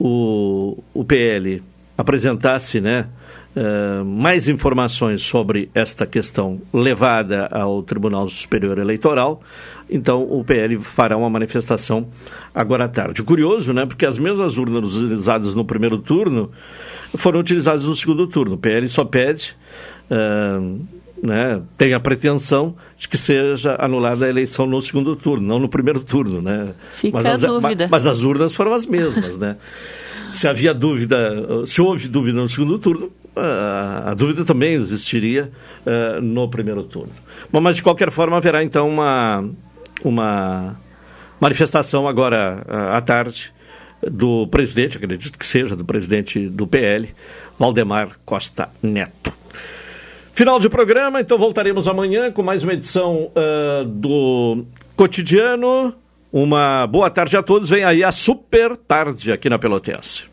[0.00, 1.62] o, o PL
[1.96, 3.06] apresentasse né,
[3.54, 9.40] eh, mais informações sobre esta questão levada ao Tribunal Superior Eleitoral,
[9.88, 12.08] então o PL fará uma manifestação
[12.52, 13.22] agora à tarde.
[13.22, 13.86] Curioso, né?
[13.86, 16.50] Porque as mesmas urnas utilizadas no primeiro turno
[17.16, 18.54] foram utilizadas no segundo turno.
[18.54, 19.56] O PL só pede
[20.10, 20.80] uh,
[21.22, 25.68] né, tem a pretensão de que seja anulada a eleição no segundo turno, não no
[25.68, 26.40] primeiro turno.
[26.40, 26.74] Né?
[26.92, 27.88] Fica mas a as, dúvida.
[27.90, 29.38] Mas, as urnas foram as mesmas.
[29.38, 29.56] né?
[30.32, 35.50] Se havia dúvida, se houve dúvida no segundo turno, a, a dúvida também existiria
[35.86, 37.12] uh, no primeiro turno.
[37.50, 39.48] Bom, mas de qualquer forma haverá então uma,
[40.04, 40.76] uma
[41.40, 43.52] manifestação agora uh, à tarde
[44.02, 47.08] do presidente, acredito que seja do presidente do PL,
[47.58, 49.32] Valdemar Costa Neto.
[50.38, 55.92] Final de programa, então voltaremos amanhã com mais uma edição uh, do Cotidiano.
[56.32, 57.68] Uma boa tarde a todos.
[57.68, 60.26] Vem aí a super tarde aqui na Pelotense.